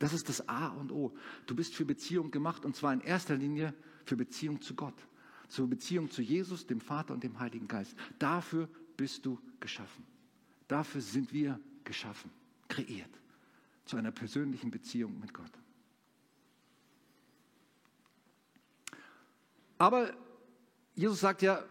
[0.00, 1.14] Das ist das A und O.
[1.46, 3.72] Du bist für Beziehung gemacht und zwar in erster Linie
[4.04, 5.06] für Beziehung zu Gott,
[5.46, 7.94] zur Beziehung zu Jesus, dem Vater und dem Heiligen Geist.
[8.18, 10.04] Dafür bist du geschaffen.
[10.66, 12.32] Dafür sind wir geschaffen,
[12.66, 13.20] kreiert,
[13.84, 15.52] zu einer persönlichen Beziehung mit Gott.
[19.78, 20.12] Aber
[20.96, 21.62] Jesus sagt ja,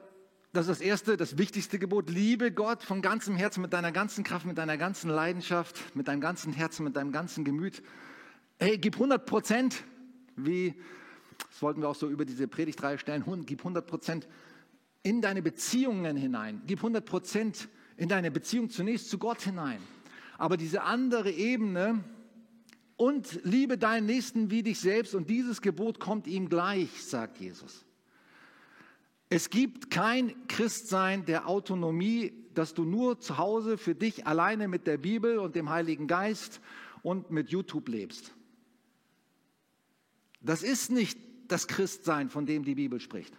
[0.54, 2.10] das ist das erste, das wichtigste Gebot.
[2.10, 6.20] Liebe Gott von ganzem Herzen, mit deiner ganzen Kraft, mit deiner ganzen Leidenschaft, mit deinem
[6.20, 7.82] ganzen Herzen, mit deinem ganzen Gemüt.
[8.60, 9.84] Hey, gib 100 Prozent,
[10.36, 10.76] wie,
[11.50, 14.28] das wollten wir auch so über diese Predigtreihe stellen, gib 100 Prozent
[15.04, 16.62] in deine Beziehungen hinein.
[16.68, 19.80] Gib 100 Prozent in deine Beziehung zunächst zu Gott hinein.
[20.38, 22.04] Aber diese andere Ebene,
[22.98, 27.86] und liebe deinen Nächsten wie dich selbst, und dieses Gebot kommt ihm gleich, sagt Jesus.
[29.34, 34.86] Es gibt kein Christsein der Autonomie, dass du nur zu Hause für dich alleine mit
[34.88, 36.60] der Bibel und dem Heiligen Geist
[37.02, 38.34] und mit YouTube lebst.
[40.42, 41.18] Das ist nicht
[41.48, 43.34] das Christsein, von dem die Bibel spricht.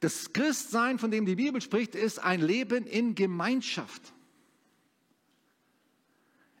[0.00, 4.12] Das Christsein, von dem die Bibel spricht, ist ein Leben in Gemeinschaft.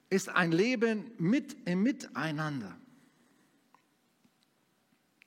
[0.08, 2.79] Ist ein Leben mit im Miteinander.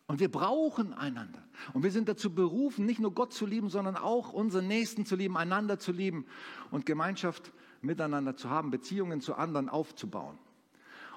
[0.08, 1.42] Und wir brauchen einander.
[1.74, 5.16] Und wir sind dazu berufen, nicht nur Gott zu lieben, sondern auch unseren Nächsten zu
[5.16, 6.26] lieben, einander zu lieben
[6.72, 10.38] und Gemeinschaft miteinander zu haben, Beziehungen zu anderen aufzubauen.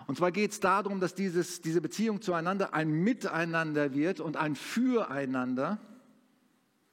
[0.07, 4.55] Und zwar geht es darum, dass dieses, diese Beziehung zueinander ein Miteinander wird und ein
[4.55, 5.79] Füreinander.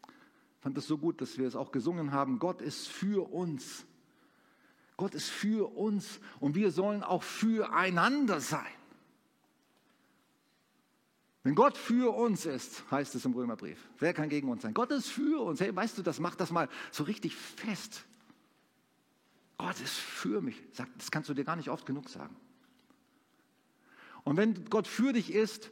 [0.08, 2.40] Ich fand es so gut, dass wir es auch gesungen haben.
[2.40, 3.86] Gott ist für uns.
[4.98, 8.66] Gott ist für uns und wir sollen auch füreinander sein.
[11.44, 14.74] Wenn Gott für uns ist, heißt es im Römerbrief, wer kann gegen uns sein?
[14.74, 15.60] Gott ist für uns.
[15.60, 18.06] Hey, weißt du, das macht das mal so richtig fest.
[19.58, 20.62] Gott ist für mich.
[20.76, 22.36] Das kannst du dir gar nicht oft genug sagen.
[24.24, 25.72] Und wenn Gott für dich ist,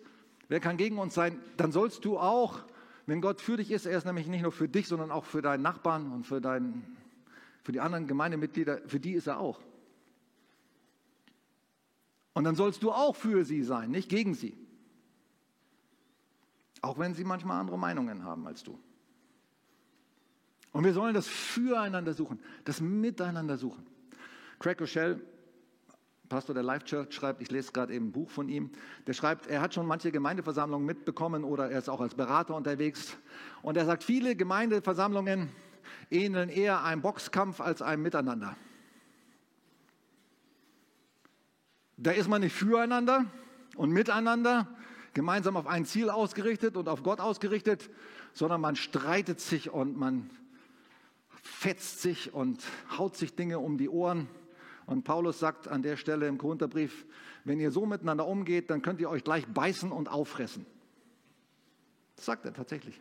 [0.50, 1.40] wer kann gegen uns sein?
[1.56, 2.60] Dann sollst du auch,
[3.06, 5.42] wenn Gott für dich ist, er ist nämlich nicht nur für dich, sondern auch für
[5.42, 6.98] deinen Nachbarn und für, deinen,
[7.64, 9.62] für die anderen Gemeindemitglieder, für die ist er auch.
[12.34, 14.61] Und dann sollst du auch für sie sein, nicht gegen sie.
[16.82, 18.80] Auch wenn sie manchmal andere Meinungen haben als du.
[20.72, 23.86] Und wir sollen das Füreinander suchen, das Miteinander suchen.
[24.60, 25.20] Craig Rochelle,
[26.30, 28.72] Pastor der Life Church schreibt, ich lese gerade eben ein Buch von ihm,
[29.06, 33.18] der schreibt, er hat schon manche Gemeindeversammlungen mitbekommen oder er ist auch als Berater unterwegs.
[33.62, 35.50] Und er sagt, viele Gemeindeversammlungen
[36.10, 38.56] ähneln eher einem Boxkampf als einem Miteinander.
[41.98, 43.26] Da ist man nicht füreinander
[43.76, 44.68] und miteinander,
[45.14, 47.90] gemeinsam auf ein Ziel ausgerichtet und auf Gott ausgerichtet,
[48.34, 50.30] sondern man streitet sich und man
[51.42, 52.64] fetzt sich und
[52.98, 54.28] haut sich Dinge um die Ohren.
[54.86, 57.06] Und Paulus sagt an der Stelle im Korintherbrief,
[57.44, 60.66] wenn ihr so miteinander umgeht, dann könnt ihr euch gleich beißen und auffressen.
[62.16, 63.00] Das sagt er tatsächlich.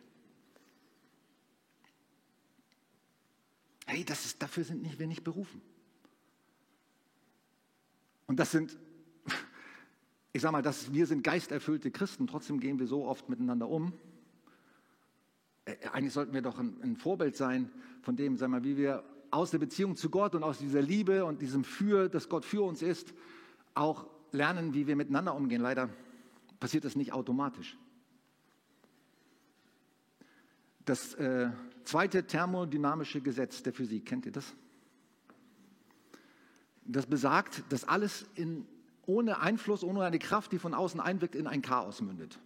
[3.87, 5.61] Hey, ist, dafür sind nicht, wir nicht berufen.
[8.27, 8.79] Und das sind,
[10.33, 13.93] ich sage mal, das, wir sind geisterfüllte Christen, trotzdem gehen wir so oft miteinander um.
[15.93, 17.71] Eigentlich sollten wir doch ein, ein Vorbild sein
[18.03, 21.25] von dem, sagen wir, wie wir aus der Beziehung zu Gott und aus dieser Liebe
[21.25, 23.13] und diesem Für, dass Gott für uns ist,
[23.75, 25.61] auch lernen, wie wir miteinander umgehen.
[25.61, 25.89] Leider
[26.59, 27.77] passiert das nicht automatisch.
[30.85, 31.51] Das äh,
[31.85, 34.55] zweite thermodynamische Gesetz der Physik, kennt ihr das?
[36.85, 38.67] Das besagt, dass alles in,
[39.11, 42.39] ohne Einfluss, ohne eine Kraft, die von außen einwirkt, in ein Chaos mündet.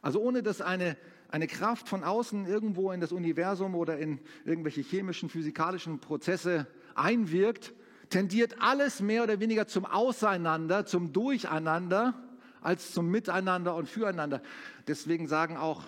[0.00, 0.96] Also ohne dass eine
[1.30, 7.74] eine Kraft von außen irgendwo in das Universum oder in irgendwelche chemischen, physikalischen Prozesse einwirkt,
[8.08, 12.14] tendiert alles mehr oder weniger zum Auseinander, zum Durcheinander,
[12.62, 14.40] als zum Miteinander und Füreinander.
[14.86, 15.84] Deswegen sagen auch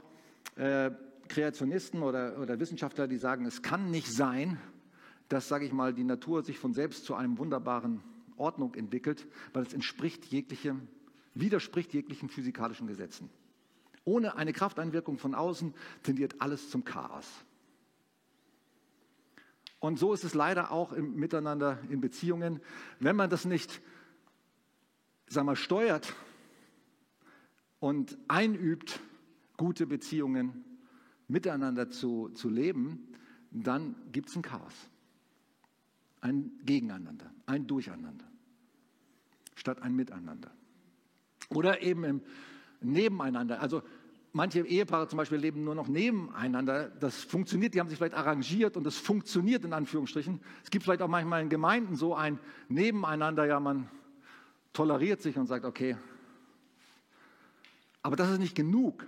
[0.57, 0.91] äh,
[1.29, 4.59] Kreationisten oder, oder Wissenschaftler, die sagen, es kann nicht sein,
[5.29, 8.03] dass, sage ich mal, die Natur sich von selbst zu einem wunderbaren
[8.41, 10.89] Ordnung entwickelt, weil es entspricht jeglichem,
[11.35, 13.31] widerspricht jeglichen physikalischen Gesetzen.
[14.05, 17.27] Ohne eine Krafteinwirkung von außen tendiert alles zum Chaos.
[19.79, 22.61] Und so ist es leider auch im Miteinander in Beziehungen.
[22.99, 23.81] Wenn man das nicht,
[25.27, 26.15] sag mal, steuert
[27.79, 29.01] und einübt,
[29.57, 30.65] gute Beziehungen
[31.29, 33.09] miteinander zu, zu leben,
[33.51, 34.75] dann gibt es ein Chaos.
[36.21, 38.30] Ein Gegeneinander, ein Durcheinander,
[39.55, 40.51] statt ein Miteinander.
[41.49, 42.23] Oder eben im
[42.81, 43.61] nebeneinander.
[43.61, 43.83] Also
[44.33, 46.89] manche Ehepaare zum Beispiel leben nur noch nebeneinander.
[46.89, 50.41] Das funktioniert, die haben sich vielleicht arrangiert und das funktioniert in Anführungsstrichen.
[50.63, 53.89] Es gibt vielleicht auch manchmal in Gemeinden so ein Nebeneinander, ja, man
[54.73, 55.97] toleriert sich und sagt, okay.
[58.03, 59.07] Aber das ist nicht genug.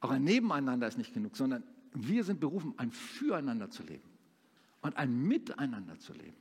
[0.00, 4.08] Auch ein Nebeneinander ist nicht genug, sondern wir sind berufen, ein Füreinander zu leben
[4.80, 6.39] und ein Miteinander zu leben.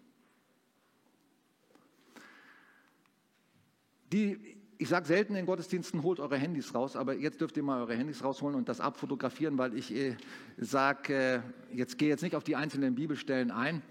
[4.12, 7.82] Die ich sage selten in Gottesdiensten, holt eure Handys raus, aber jetzt dürft ihr mal
[7.82, 10.16] eure Handys rausholen und das abfotografieren, weil ich äh,
[10.58, 11.42] sage, äh,
[11.76, 13.82] jetzt gehe jetzt nicht auf die einzelnen Bibelstellen ein,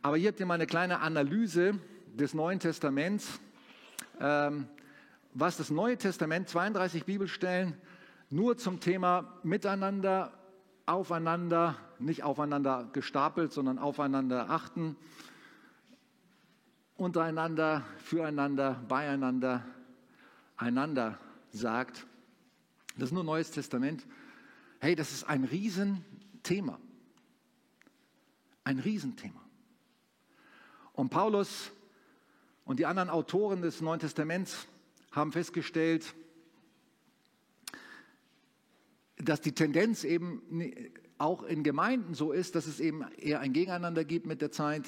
[0.00, 1.80] aber hier habt ihr mal eine kleine Analyse
[2.14, 3.40] des Neuen Testaments,
[4.20, 4.68] ähm,
[5.34, 7.74] was das Neue Testament, 32 Bibelstellen,
[8.30, 10.38] nur zum Thema Miteinander,
[10.86, 14.96] aufeinander, nicht aufeinander gestapelt, sondern aufeinander achten,
[16.98, 19.64] untereinander, füreinander, beieinander,
[20.56, 21.18] einander
[21.52, 22.04] sagt,
[22.98, 24.04] das ist nur Neues Testament,
[24.80, 26.78] hey, das ist ein Riesenthema.
[28.64, 29.40] Ein Riesenthema.
[30.92, 31.70] Und Paulus
[32.64, 34.66] und die anderen Autoren des Neuen Testaments
[35.12, 36.14] haben festgestellt,
[39.16, 40.42] dass die Tendenz eben
[41.16, 44.84] auch in Gemeinden so ist, dass es eben eher ein Gegeneinander gibt mit der Zeit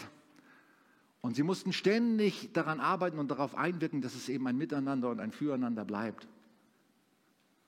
[1.20, 5.20] und sie mussten ständig daran arbeiten und darauf einwirken, dass es eben ein Miteinander und
[5.20, 6.26] ein Füreinander bleibt.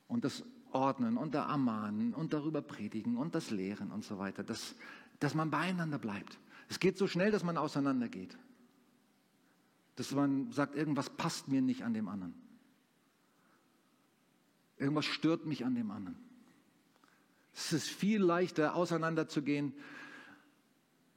[0.09, 4.43] Und das Ordnen und der Ermahnen und darüber predigen und das Lehren und so weiter,
[4.43, 4.75] dass,
[5.21, 6.38] dass man beieinander bleibt.
[6.69, 8.37] Es geht so schnell, dass man auseinandergeht.
[9.97, 12.35] Dass man sagt, irgendwas passt mir nicht an dem anderen.
[14.79, 16.19] Irgendwas stört mich an dem anderen.
[17.55, 19.75] Es ist viel leichter, auseinanderzugehen,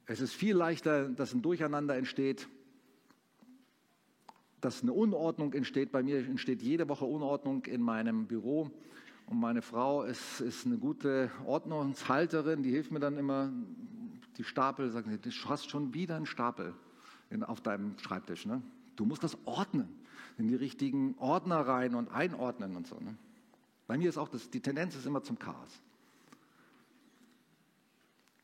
[0.06, 2.48] es ist viel leichter, dass ein Durcheinander entsteht,
[4.60, 5.92] dass eine Unordnung entsteht.
[5.92, 8.70] Bei mir entsteht jede Woche Unordnung in meinem Büro.
[9.26, 13.52] Und meine Frau ist, ist eine gute Ordnungshalterin, die hilft mir dann immer,
[14.38, 16.74] die Stapel, sagt sie, du hast schon wieder einen Stapel
[17.30, 18.46] in, auf deinem Schreibtisch.
[18.46, 18.62] Ne?
[18.94, 19.88] Du musst das ordnen,
[20.38, 22.96] in die richtigen Ordner rein und einordnen und so.
[23.00, 23.16] Ne?
[23.88, 25.82] Bei mir ist auch das, die Tendenz ist immer zum Chaos.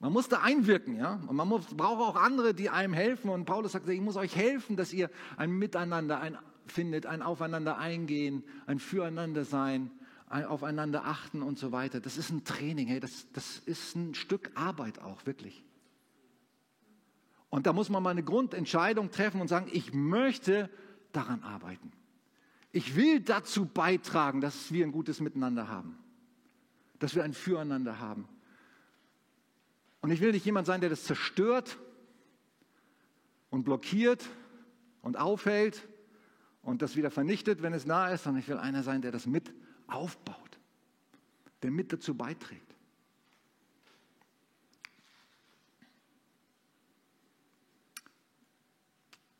[0.02, 1.20] Man muss da einwirken, ja.
[1.28, 3.30] Und man muss, braucht auch andere, die einem helfen.
[3.30, 6.36] Und Paulus sagt, ich muss euch helfen, dass ihr ein Miteinander ein,
[6.66, 9.92] findet, ein Aufeinander eingehen, ein Füreinander sein,
[10.28, 12.00] ein Aufeinander achten und so weiter.
[12.00, 15.62] Das ist ein Training, hey, das, das ist ein Stück Arbeit auch, wirklich.
[17.48, 20.68] Und da muss man mal eine Grundentscheidung treffen und sagen, ich möchte
[21.12, 21.92] daran arbeiten.
[22.72, 25.96] Ich will dazu beitragen, dass wir ein gutes Miteinander haben,
[26.98, 28.26] dass wir ein Füreinander haben.
[30.02, 31.78] Und ich will nicht jemand sein, der das zerstört
[33.50, 34.28] und blockiert
[35.00, 35.86] und aufhält
[36.62, 39.26] und das wieder vernichtet, wenn es nah ist, sondern ich will einer sein, der das
[39.26, 39.54] mit
[39.86, 40.58] aufbaut,
[41.62, 42.74] der mit dazu beiträgt.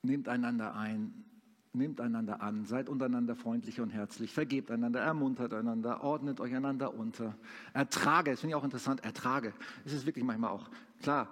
[0.03, 1.25] Nehmt einander ein,
[1.73, 6.95] nehmt einander an, seid untereinander freundlich und herzlich, vergebt einander, ermuntert einander, ordnet euch einander
[6.95, 7.37] unter,
[7.73, 9.55] ertrage, das finde ich auch interessant, ertrage.
[9.85, 10.68] Es ist wirklich manchmal auch,
[11.01, 11.29] klar,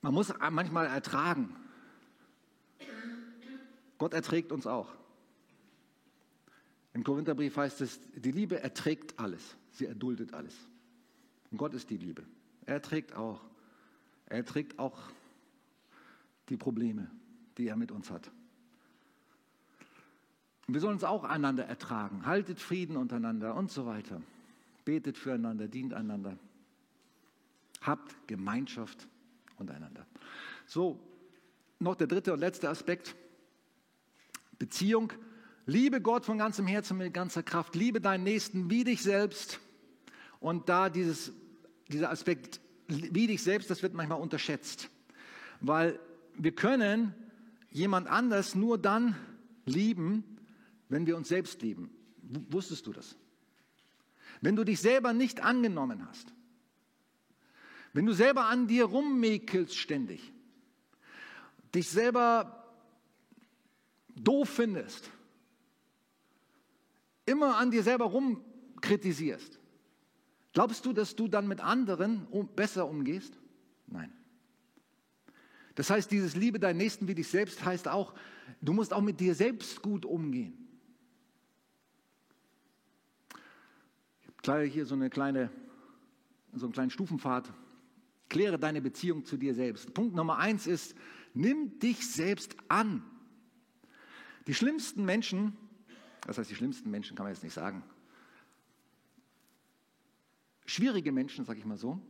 [0.00, 1.54] man muss manchmal ertragen.
[3.98, 4.94] Gott erträgt uns auch.
[6.94, 10.54] Im Korintherbrief heißt es, die Liebe erträgt alles, sie erduldet alles.
[11.50, 12.24] Und Gott ist die Liebe.
[12.64, 13.40] Er erträgt auch.
[14.26, 14.98] Er erträgt auch
[16.48, 17.10] die Probleme,
[17.56, 18.30] die er mit uns hat.
[20.70, 22.26] Wir sollen uns auch einander ertragen.
[22.26, 24.20] Haltet Frieden untereinander und so weiter.
[24.84, 26.36] Betet füreinander, dient einander.
[27.80, 29.08] Habt Gemeinschaft
[29.56, 30.06] untereinander.
[30.66, 31.00] So,
[31.78, 33.16] noch der dritte und letzte Aspekt.
[34.58, 35.12] Beziehung.
[35.64, 37.74] Liebe Gott von ganzem Herzen, mit ganzer Kraft.
[37.74, 39.60] Liebe deinen Nächsten wie dich selbst.
[40.38, 41.32] Und da dieses,
[41.88, 44.90] dieser Aspekt wie dich selbst, das wird manchmal unterschätzt.
[45.62, 45.98] Weil
[46.34, 47.14] wir können
[47.70, 49.16] jemand anders nur dann
[49.64, 50.37] lieben,
[50.88, 51.90] wenn wir uns selbst lieben.
[52.50, 53.16] Wusstest du das?
[54.40, 56.32] Wenn du dich selber nicht angenommen hast,
[57.92, 60.32] wenn du selber an dir rummäkelst ständig,
[61.74, 62.74] dich selber
[64.14, 65.10] doof findest,
[67.26, 69.58] immer an dir selber rumkritisierst,
[70.52, 73.38] glaubst du, dass du dann mit anderen besser umgehst?
[73.86, 74.12] Nein.
[75.74, 78.12] Das heißt, dieses Liebe deinen Nächsten wie dich selbst heißt auch,
[78.60, 80.68] du musst auch mit dir selbst gut umgehen.
[84.20, 85.50] Ich habe hier so eine kleine,
[86.54, 87.52] so einen kleinen Stufenpfad.
[88.28, 89.94] Kläre deine Beziehung zu dir selbst.
[89.94, 90.94] Punkt Nummer eins ist,
[91.34, 93.02] nimm dich selbst an.
[94.46, 95.56] Die schlimmsten Menschen,
[96.26, 97.82] das heißt die schlimmsten Menschen kann man jetzt nicht sagen,
[100.66, 102.00] schwierige Menschen, sage ich mal so,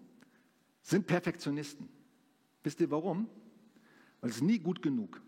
[0.82, 1.88] sind Perfektionisten.
[2.62, 3.28] Wisst ihr warum?
[4.20, 5.20] weil es nie gut genug.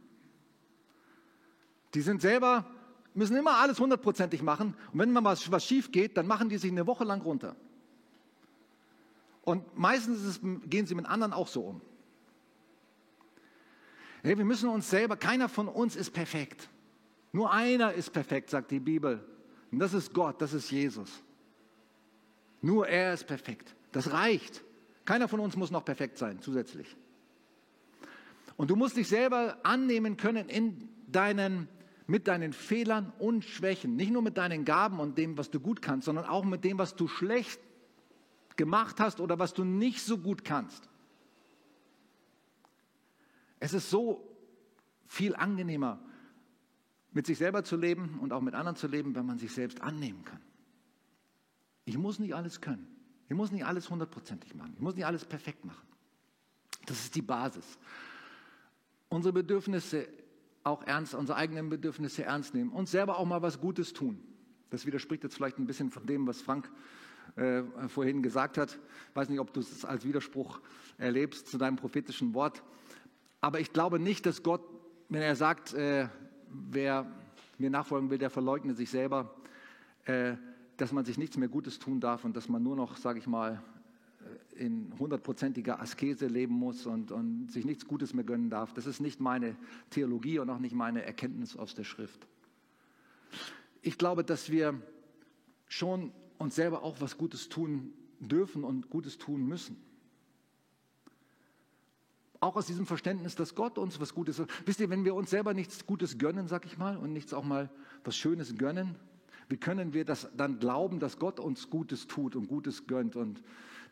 [1.95, 2.69] Die sind selber,
[3.15, 6.59] müssen immer alles hundertprozentig machen und wenn mal was, was schief geht, dann machen die
[6.59, 7.57] sich eine Woche lang runter.
[9.43, 11.81] Und meistens es, gehen sie mit anderen auch so um.
[14.23, 16.69] Hey, wir müssen uns selber, keiner von uns ist perfekt.
[17.33, 19.25] Nur einer ist perfekt, sagt die Bibel.
[19.73, 21.23] Und das ist Gott, das ist Jesus.
[22.61, 23.75] Nur er ist perfekt.
[23.93, 24.63] Das reicht.
[25.05, 26.97] Keiner von uns muss noch perfekt sein, zusätzlich.
[28.57, 31.69] Und du musst dich selber annehmen können in deinen,
[32.11, 33.95] mit deinen Fehlern und Schwächen.
[33.95, 36.77] Nicht nur mit deinen Gaben und dem, was du gut kannst, sondern auch mit dem,
[36.77, 37.61] was du schlecht
[38.57, 40.89] gemacht hast oder was du nicht so gut kannst.
[43.61, 44.29] Es ist so
[45.07, 46.01] viel angenehmer,
[47.13, 49.81] mit sich selber zu leben und auch mit anderen zu leben, wenn man sich selbst
[49.81, 50.41] annehmen kann.
[51.85, 52.89] Ich muss nicht alles können.
[53.29, 54.73] Ich muss nicht alles hundertprozentig machen.
[54.75, 55.87] Ich muss nicht alles perfekt machen.
[56.87, 57.79] Das ist die Basis
[59.11, 60.09] unsere Bedürfnisse
[60.63, 64.21] auch ernst, unsere eigenen Bedürfnisse ernst nehmen, uns selber auch mal was Gutes tun.
[64.71, 66.71] Das widerspricht jetzt vielleicht ein bisschen von dem, was Frank
[67.37, 68.79] äh, vorhin gesagt hat.
[69.11, 70.61] Ich weiß nicht, ob du es als Widerspruch
[70.99, 72.63] erlebst zu deinem prophetischen Wort.
[73.41, 74.63] Aber ich glaube nicht, dass Gott,
[75.09, 76.09] wenn er sagt, äh,
[76.49, 77.07] wer
[77.59, 79.35] mir nachfolgen will, der verleugne sich selber,
[80.05, 80.35] äh,
[80.77, 83.27] dass man sich nichts mehr Gutes tun darf und dass man nur noch, sage ich
[83.27, 83.63] mal,
[84.61, 88.75] in hundertprozentiger Askese leben muss und, und sich nichts Gutes mehr gönnen darf.
[88.75, 89.57] Das ist nicht meine
[89.89, 92.27] Theologie und auch nicht meine Erkenntnis aus der Schrift.
[93.81, 94.81] Ich glaube, dass wir
[95.67, 99.77] schon uns selber auch was Gutes tun dürfen und Gutes tun müssen.
[102.41, 104.43] Auch aus diesem Verständnis, dass Gott uns was Gutes.
[104.67, 107.45] Wisst ihr, wenn wir uns selber nichts Gutes gönnen, sag ich mal, und nichts auch
[107.45, 107.71] mal
[108.05, 108.97] was Schönes gönnen,
[109.49, 113.43] wie können wir das dann glauben, dass Gott uns Gutes tut und Gutes gönnt und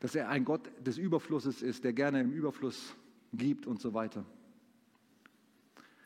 [0.00, 2.94] dass er ein Gott des Überflusses ist, der gerne im Überfluss
[3.32, 4.24] gibt und so weiter.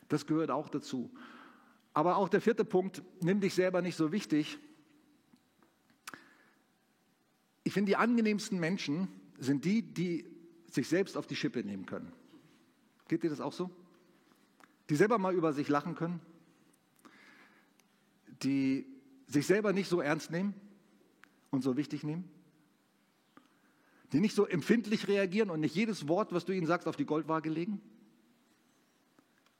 [0.09, 1.11] Das gehört auch dazu.
[1.93, 4.57] Aber auch der vierte Punkt, nimm dich selber nicht so wichtig.
[7.63, 10.25] Ich finde, die angenehmsten Menschen sind die, die
[10.67, 12.11] sich selbst auf die Schippe nehmen können.
[13.07, 13.69] Geht dir das auch so?
[14.89, 16.19] Die selber mal über sich lachen können,
[18.41, 18.87] die
[19.27, 20.53] sich selber nicht so ernst nehmen
[21.51, 22.29] und so wichtig nehmen
[24.13, 27.05] Die nicht so empfindlich reagieren und nicht jedes Wort, was du ihnen sagst, auf die
[27.05, 27.81] Goldwaage legen?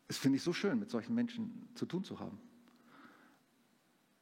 [0.08, 2.38] Das finde ich so schön, mit solchen Menschen zu tun zu haben.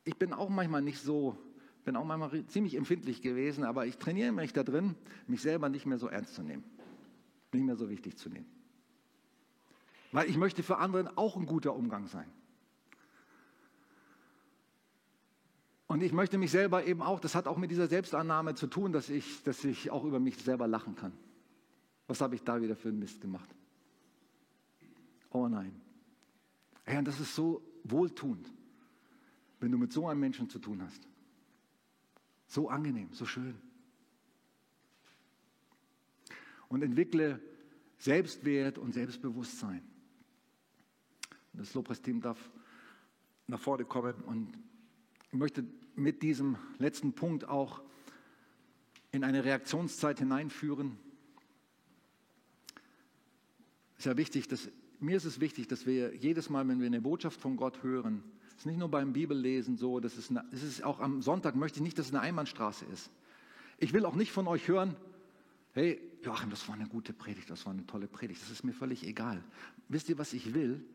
[0.05, 1.37] Ich bin auch manchmal nicht so,
[1.83, 4.95] bin auch manchmal ziemlich empfindlich gewesen, aber ich trainiere mich da drin,
[5.27, 6.63] mich selber nicht mehr so ernst zu nehmen,
[7.51, 8.47] nicht mehr so wichtig zu nehmen.
[10.13, 12.31] Weil ich möchte für andere auch ein guter Umgang sein.
[15.91, 18.93] Und ich möchte mich selber eben auch, das hat auch mit dieser Selbstannahme zu tun,
[18.93, 21.11] dass ich, dass ich auch über mich selber lachen kann.
[22.07, 23.53] Was habe ich da wieder für einen Mist gemacht?
[25.31, 25.81] Oh nein.
[26.85, 28.49] Herr, das ist so wohltuend,
[29.59, 31.05] wenn du mit so einem Menschen zu tun hast.
[32.47, 33.59] So angenehm, so schön.
[36.69, 37.41] Und entwickle
[37.97, 39.83] Selbstwert und Selbstbewusstsein.
[41.51, 42.49] Das Lobpreisteam darf
[43.47, 44.70] nach vorne kommen und
[45.31, 45.65] ich möchte
[45.95, 47.81] mit diesem letzten Punkt auch
[49.11, 50.97] in eine Reaktionszeit hineinführen.
[53.93, 54.69] Es ist ja wichtig, dass,
[54.99, 58.23] mir ist es wichtig, dass wir jedes Mal, wenn wir eine Botschaft von Gott hören,
[58.57, 61.79] ist nicht nur beim Bibellesen so, das ist, eine, es ist auch am Sonntag, möchte
[61.79, 63.11] ich nicht, dass es eine Einbahnstraße ist.
[63.77, 64.95] Ich will auch nicht von euch hören,
[65.73, 68.73] hey, Joachim, das war eine gute Predigt, das war eine tolle Predigt, das ist mir
[68.73, 69.43] völlig egal.
[69.87, 70.85] Wisst ihr, was ich will?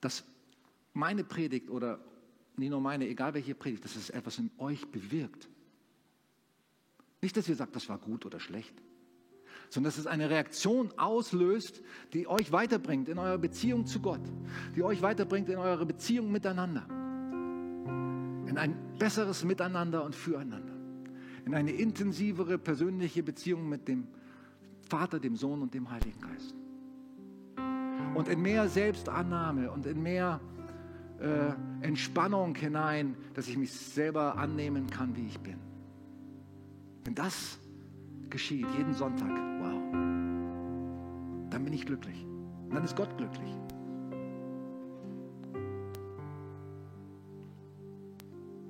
[0.00, 0.24] dass
[0.94, 2.00] meine Predigt oder
[2.58, 5.48] nicht nur meine, egal welche Predigt, dass es etwas in euch bewirkt.
[7.20, 8.74] Nicht, dass ihr sagt, das war gut oder schlecht,
[9.70, 11.82] sondern dass es eine Reaktion auslöst,
[12.12, 14.20] die euch weiterbringt in eurer Beziehung zu Gott,
[14.76, 16.86] die euch weiterbringt in eurer Beziehung miteinander,
[18.48, 20.74] in ein besseres Miteinander und Füreinander,
[21.44, 24.06] in eine intensivere persönliche Beziehung mit dem
[24.88, 26.54] Vater, dem Sohn und dem Heiligen Geist.
[28.14, 30.40] Und in mehr Selbstannahme und in mehr
[31.20, 35.58] äh, Entspannung hinein, dass ich mich selber annehmen kann, wie ich bin.
[37.04, 37.58] Wenn das
[38.30, 39.80] geschieht, jeden Sonntag, wow,
[41.50, 42.24] dann bin ich glücklich.
[42.68, 43.50] Und dann ist Gott glücklich.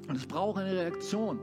[0.09, 1.39] Und es braucht eine Reaktion.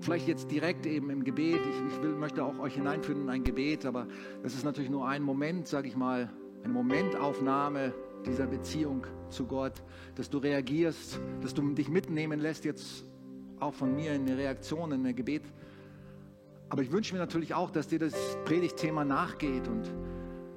[0.00, 1.60] Vielleicht jetzt direkt eben im Gebet.
[1.60, 4.08] Ich, ich will, möchte auch euch hineinführen in ein Gebet, aber
[4.42, 6.30] das ist natürlich nur ein Moment, sage ich mal,
[6.62, 7.94] eine Momentaufnahme
[8.26, 9.82] dieser Beziehung zu Gott,
[10.14, 13.04] dass du reagierst, dass du dich mitnehmen lässt, jetzt
[13.58, 15.42] auch von mir in eine Reaktion, in ein Gebet.
[16.68, 19.92] Aber ich wünsche mir natürlich auch, dass dir das Predigtthema nachgeht und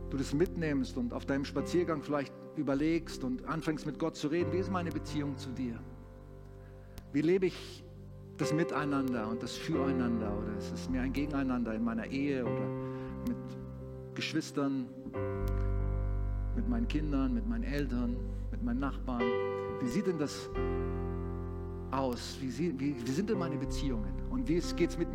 [0.09, 4.51] du das mitnimmst und auf deinem Spaziergang vielleicht überlegst und anfängst mit Gott zu reden.
[4.53, 5.79] Wie ist meine Beziehung zu dir?
[7.11, 7.83] Wie lebe ich
[8.37, 12.67] das Miteinander und das Füreinander oder es ist mir ein Gegeneinander in meiner Ehe oder
[13.27, 13.37] mit
[14.15, 14.87] Geschwistern,
[16.55, 18.15] mit meinen Kindern, mit meinen Eltern,
[18.51, 19.23] mit meinen Nachbarn.
[19.81, 20.49] Wie sieht denn das
[21.91, 22.37] aus?
[22.41, 24.13] Wie, sie, wie, wie sind denn meine Beziehungen?
[24.29, 25.07] Und wie geht es mit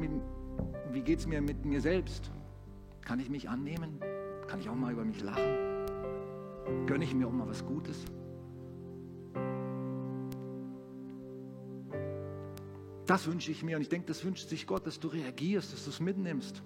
[0.90, 2.30] wie geht's mir mit mir selbst?
[3.02, 4.00] Kann ich mich annehmen?
[4.46, 5.86] Kann ich auch mal über mich lachen?
[6.86, 8.04] Gönne ich mir auch mal was Gutes?
[13.06, 15.84] Das wünsche ich mir und ich denke, das wünscht sich Gott, dass du reagierst, dass
[15.84, 16.62] du es mitnimmst.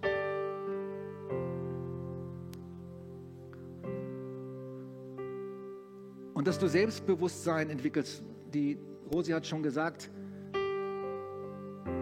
[6.42, 8.24] Und dass du Selbstbewusstsein entwickelst.
[8.52, 8.76] Die
[9.12, 10.10] Rosi hat schon gesagt,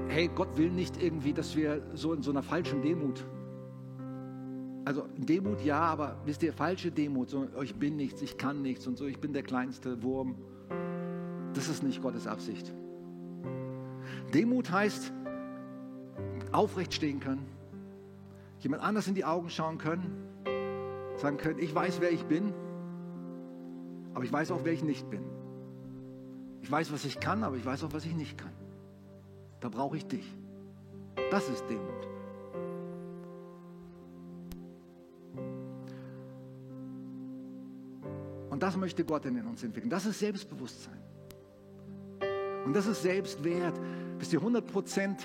[0.08, 3.22] hey, Gott will nicht irgendwie, dass wir so in so einer falschen Demut,
[4.86, 8.62] also Demut ja, aber wisst ihr, falsche Demut, so oh, ich bin nichts, ich kann
[8.62, 10.36] nichts und so, ich bin der kleinste Wurm.
[11.52, 12.72] Das ist nicht Gottes Absicht.
[14.32, 15.12] Demut heißt
[16.50, 17.44] aufrecht stehen können,
[18.60, 20.16] jemand anders in die Augen schauen können,
[21.16, 22.54] sagen können, ich weiß, wer ich bin,
[24.14, 25.22] aber ich weiß auch, wer ich nicht bin.
[26.62, 28.52] Ich weiß, was ich kann, aber ich weiß auch, was ich nicht kann.
[29.60, 30.36] Da brauche ich dich.
[31.30, 32.08] Das ist Demut.
[38.50, 39.90] Und das möchte Gott in uns entwickeln.
[39.90, 41.00] Das ist Selbstbewusstsein.
[42.64, 43.80] Und das ist Selbstwert.
[44.18, 45.16] Wisst ihr, 100%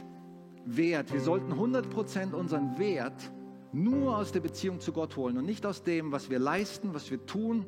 [0.65, 1.11] Wert.
[1.11, 3.31] Wir sollten 100% unseren Wert
[3.73, 7.11] nur aus der Beziehung zu Gott holen und nicht aus dem, was wir leisten, was
[7.11, 7.65] wir tun,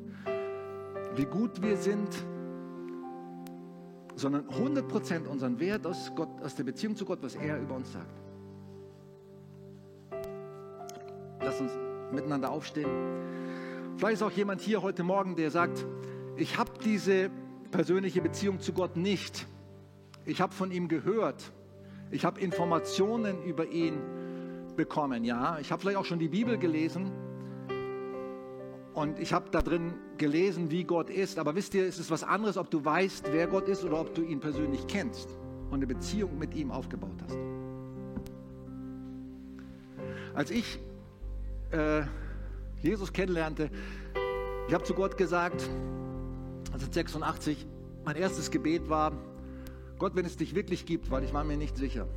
[1.18, 2.08] wie gut wir sind,
[4.14, 7.92] sondern 100% unseren Wert aus, Gott, aus der Beziehung zu Gott, was er über uns
[7.92, 8.22] sagt.
[11.40, 11.72] Lass uns
[12.12, 12.88] miteinander aufstehen.
[13.96, 15.84] Vielleicht ist auch jemand hier heute Morgen, der sagt,
[16.36, 17.30] ich habe diese
[17.72, 19.46] persönliche Beziehung zu Gott nicht.
[20.24, 21.52] Ich habe von ihm gehört.
[22.12, 23.98] Ich habe Informationen über ihn
[24.76, 25.24] bekommen.
[25.24, 27.10] Ja, ich habe vielleicht auch schon die Bibel gelesen.
[28.98, 31.38] Und ich habe da drin gelesen, wie Gott ist.
[31.38, 34.12] Aber wisst ihr, es ist was anderes, ob du weißt, wer Gott ist oder ob
[34.12, 35.28] du ihn persönlich kennst.
[35.70, 37.36] und eine Beziehung mit ihm aufgebaut hast.
[40.34, 40.80] Als ich
[41.70, 42.02] äh,
[42.82, 43.70] Jesus kennenlernte,
[44.66, 45.68] ich habe zu Gott gesagt,
[46.72, 47.66] also 86,
[48.04, 49.12] mein erstes Gebet war,
[49.98, 52.08] Gott, wenn es dich wirklich gibt, weil ich war mir nicht sicher.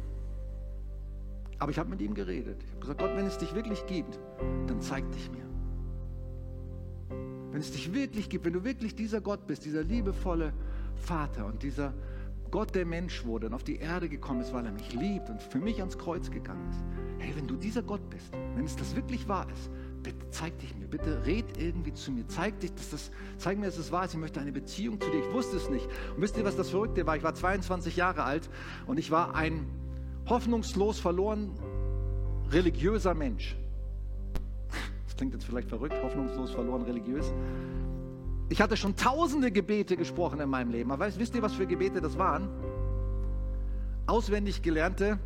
[1.59, 2.57] Aber ich habe mit ihm geredet.
[2.63, 4.17] Ich habe gesagt, Gott, wenn es dich wirklich gibt,
[4.65, 5.51] dann zeig dich mir.
[7.51, 10.53] Wenn es dich wirklich gibt, wenn du wirklich dieser Gott bist, dieser liebevolle
[10.95, 11.93] Vater und dieser
[12.49, 15.41] Gott, der Mensch wurde und auf die Erde gekommen ist, weil er mich liebt und
[15.41, 16.83] für mich ans Kreuz gegangen ist.
[17.19, 19.69] Hey, wenn du dieser Gott bist, wenn es das wirklich wahr ist,
[20.03, 23.67] bitte zeig dich mir, bitte red irgendwie zu mir, zeig dich, dass das, zeig mir,
[23.67, 25.19] dass es wahr ist, ich möchte eine Beziehung zu dir.
[25.19, 25.85] Ich wusste es nicht.
[26.15, 27.15] Und wisst ihr, was das Verrückte war?
[27.15, 28.49] Ich war 22 Jahre alt
[28.85, 29.65] und ich war ein
[30.27, 31.51] hoffnungslos verloren
[32.51, 33.55] religiöser Mensch.
[35.21, 37.31] Klingt jetzt vielleicht verrückt, hoffnungslos verloren religiös.
[38.49, 40.91] Ich hatte schon tausende Gebete gesprochen in meinem Leben.
[40.91, 42.49] Aber wisst ihr, was für Gebete das waren?
[44.07, 45.19] Auswendig gelernte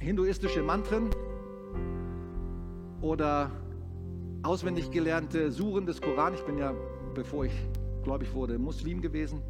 [0.00, 1.10] hinduistische Mantren,
[3.00, 3.52] oder
[4.42, 6.34] auswendig gelernte Suren des Koran.
[6.34, 6.74] Ich bin ja,
[7.14, 7.52] bevor ich
[8.02, 9.42] gläubig wurde, Muslim gewesen.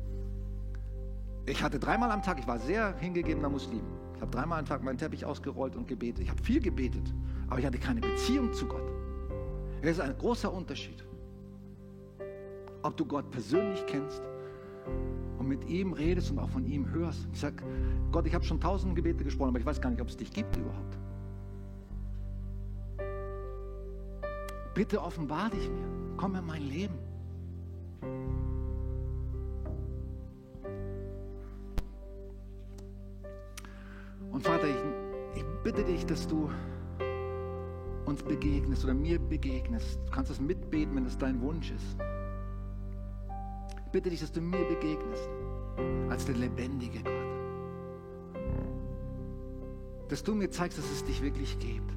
[1.46, 3.80] Ich hatte dreimal am Tag, ich war sehr hingegebener Muslim.
[4.14, 6.24] Ich habe dreimal am Tag meinen Teppich ausgerollt und gebetet.
[6.24, 7.14] Ich habe viel gebetet,
[7.48, 8.95] aber ich hatte keine Beziehung zu Gott.
[9.87, 11.05] Es ist ein großer Unterschied,
[12.82, 14.20] ob du Gott persönlich kennst
[15.39, 17.28] und mit ihm redest und auch von ihm hörst.
[17.32, 17.62] Ich sage,
[18.11, 20.32] Gott, ich habe schon tausend Gebete gesprochen, aber ich weiß gar nicht, ob es dich
[20.32, 20.99] gibt überhaupt.
[24.74, 25.87] Bitte offenbar dich mir.
[26.16, 26.99] Komm in mein Leben.
[34.32, 36.51] Und Vater, ich, ich bitte dich, dass du
[38.07, 39.98] uns begegnest oder mir begegnest.
[40.07, 41.96] Du kannst das mitbeten, wenn es dein Wunsch ist.
[43.84, 45.28] Ich bitte dich, dass du mir begegnest
[46.09, 47.12] als der lebendige Gott.
[50.09, 51.96] Dass du mir zeigst, dass es dich wirklich gibt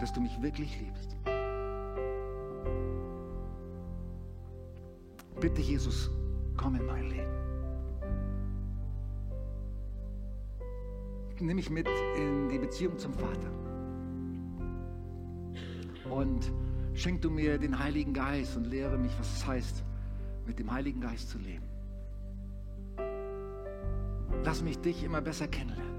[0.00, 1.16] dass du mich wirklich liebst.
[5.40, 6.10] Bitte, Jesus,
[6.56, 7.32] komm in mein Leben.
[11.38, 13.65] Nimm mich mit in die Beziehung zum Vater.
[16.10, 16.52] Und
[16.94, 19.84] schenk du mir den Heiligen Geist und lehre mich, was es heißt,
[20.46, 21.64] mit dem Heiligen Geist zu leben.
[24.44, 25.96] Lass mich dich immer besser kennenlernen.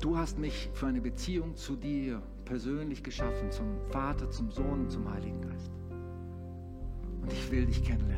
[0.00, 4.90] Du hast mich für eine Beziehung zu dir persönlich geschaffen, zum Vater, zum Sohn und
[4.90, 5.70] zum Heiligen Geist.
[7.22, 8.15] Und ich will dich kennenlernen.